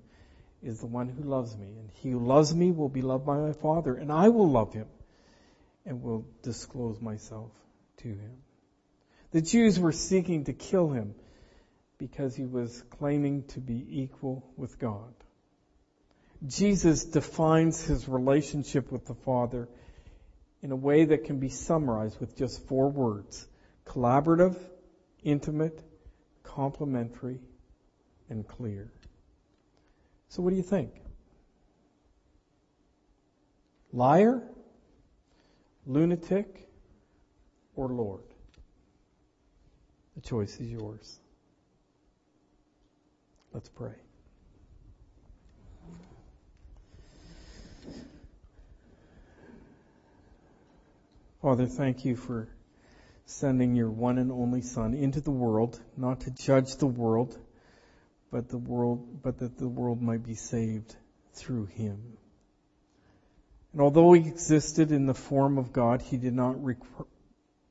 is 0.61 0.79
the 0.79 0.85
one 0.85 1.09
who 1.09 1.23
loves 1.23 1.57
me. 1.57 1.75
And 1.79 1.89
he 1.91 2.11
who 2.11 2.19
loves 2.19 2.53
me 2.53 2.71
will 2.71 2.89
be 2.89 3.01
loved 3.01 3.25
by 3.25 3.37
my 3.37 3.53
Father, 3.53 3.95
and 3.95 4.11
I 4.11 4.29
will 4.29 4.49
love 4.49 4.73
him 4.73 4.87
and 5.85 6.01
will 6.01 6.25
disclose 6.41 7.01
myself 7.01 7.51
to 7.97 8.07
him. 8.07 8.37
The 9.31 9.41
Jews 9.41 9.79
were 9.79 9.91
seeking 9.91 10.45
to 10.45 10.53
kill 10.53 10.89
him 10.89 11.15
because 12.07 12.35
he 12.35 12.43
was 12.43 12.83
claiming 12.89 13.43
to 13.43 13.61
be 13.61 14.01
equal 14.01 14.43
with 14.57 14.77
God. 14.77 15.13
Jesus 16.45 17.05
defines 17.05 17.81
his 17.81 18.09
relationship 18.09 18.91
with 18.91 19.05
the 19.05 19.13
Father 19.13 19.69
in 20.61 20.73
a 20.73 20.75
way 20.75 21.05
that 21.05 21.23
can 21.23 21.39
be 21.39 21.47
summarized 21.47 22.19
with 22.19 22.35
just 22.35 22.67
four 22.67 22.89
words 22.89 23.47
collaborative, 23.85 24.57
intimate, 25.23 25.81
complementary, 26.43 27.39
and 28.29 28.45
clear. 28.45 28.91
So, 30.27 30.43
what 30.43 30.49
do 30.49 30.57
you 30.57 30.63
think? 30.63 30.91
Liar, 33.93 34.43
lunatic, 35.85 36.67
or 37.77 37.87
Lord? 37.87 38.25
The 40.15 40.21
choice 40.21 40.59
is 40.59 40.69
yours. 40.69 41.21
Let's 43.53 43.69
pray. 43.69 43.93
Father, 51.43 51.67
thank 51.67 52.03
you 52.03 52.15
for 52.15 52.47
sending 53.25 53.75
your 53.75 53.91
one 53.91 54.17
and 54.17 54.31
only 54.31 54.61
Son 54.61 54.93
into 54.93 55.21
the 55.21 55.31
world, 55.31 55.79
not 55.95 56.21
to 56.21 56.31
judge 56.31 56.77
the 56.77 56.87
world, 56.87 57.37
but 58.31 58.49
the 58.49 58.57
world, 58.57 59.21
but 59.21 59.37
that 59.39 59.57
the 59.57 59.67
world 59.67 60.01
might 60.01 60.23
be 60.23 60.35
saved 60.35 60.95
through 61.33 61.65
him. 61.65 62.17
And 63.71 63.81
although 63.81 64.13
he 64.13 64.27
existed 64.27 64.91
in 64.91 65.05
the 65.05 65.13
form 65.13 65.57
of 65.57 65.73
God, 65.73 66.01
he 66.01 66.17
did 66.17 66.33
not 66.33 66.63
rec- 66.63 66.77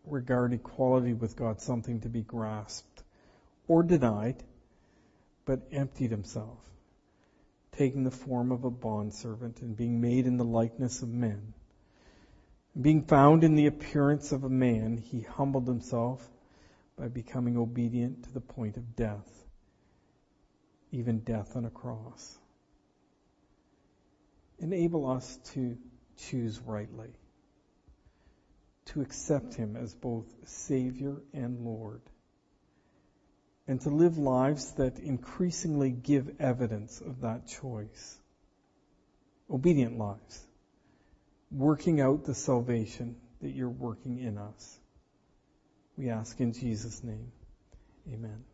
regard 0.04 0.52
equality 0.52 1.12
with 1.12 1.34
God 1.34 1.60
something 1.60 2.00
to 2.02 2.08
be 2.08 2.22
grasped 2.22 3.02
or 3.66 3.82
denied, 3.82 4.42
but 5.44 5.68
emptied 5.72 6.10
himself, 6.10 6.58
taking 7.72 8.04
the 8.04 8.10
form 8.10 8.52
of 8.52 8.64
a 8.64 8.70
bondservant 8.70 9.60
and 9.62 9.76
being 9.76 10.00
made 10.00 10.26
in 10.26 10.36
the 10.36 10.44
likeness 10.44 11.02
of 11.02 11.08
men. 11.08 11.54
Being 12.80 13.02
found 13.02 13.44
in 13.44 13.54
the 13.54 13.66
appearance 13.66 14.32
of 14.32 14.44
a 14.44 14.48
man, 14.48 14.96
he 14.96 15.20
humbled 15.20 15.66
himself 15.66 16.26
by 16.96 17.08
becoming 17.08 17.56
obedient 17.56 18.24
to 18.24 18.32
the 18.32 18.40
point 18.40 18.76
of 18.76 18.96
death, 18.96 19.28
even 20.90 21.20
death 21.20 21.56
on 21.56 21.64
a 21.64 21.70
cross. 21.70 22.38
Enable 24.58 25.10
us 25.10 25.38
to 25.52 25.76
choose 26.16 26.60
rightly, 26.60 27.10
to 28.86 29.00
accept 29.00 29.54
Him 29.54 29.76
as 29.76 29.94
both 29.94 30.26
Savior 30.44 31.16
and 31.32 31.64
Lord, 31.64 32.02
and 33.68 33.80
to 33.82 33.90
live 33.90 34.18
lives 34.18 34.72
that 34.72 34.98
increasingly 34.98 35.90
give 35.90 36.40
evidence 36.40 37.00
of 37.00 37.20
that 37.20 37.46
choice. 37.46 38.18
Obedient 39.50 39.98
lives, 39.98 40.46
working 41.50 42.00
out 42.00 42.24
the 42.24 42.34
salvation 42.34 43.16
that 43.40 43.50
you're 43.50 43.68
working 43.68 44.18
in 44.18 44.38
us. 44.38 44.78
We 45.96 46.08
ask 46.08 46.40
in 46.40 46.52
Jesus' 46.52 47.02
name. 47.04 47.30
Amen. 48.12 48.44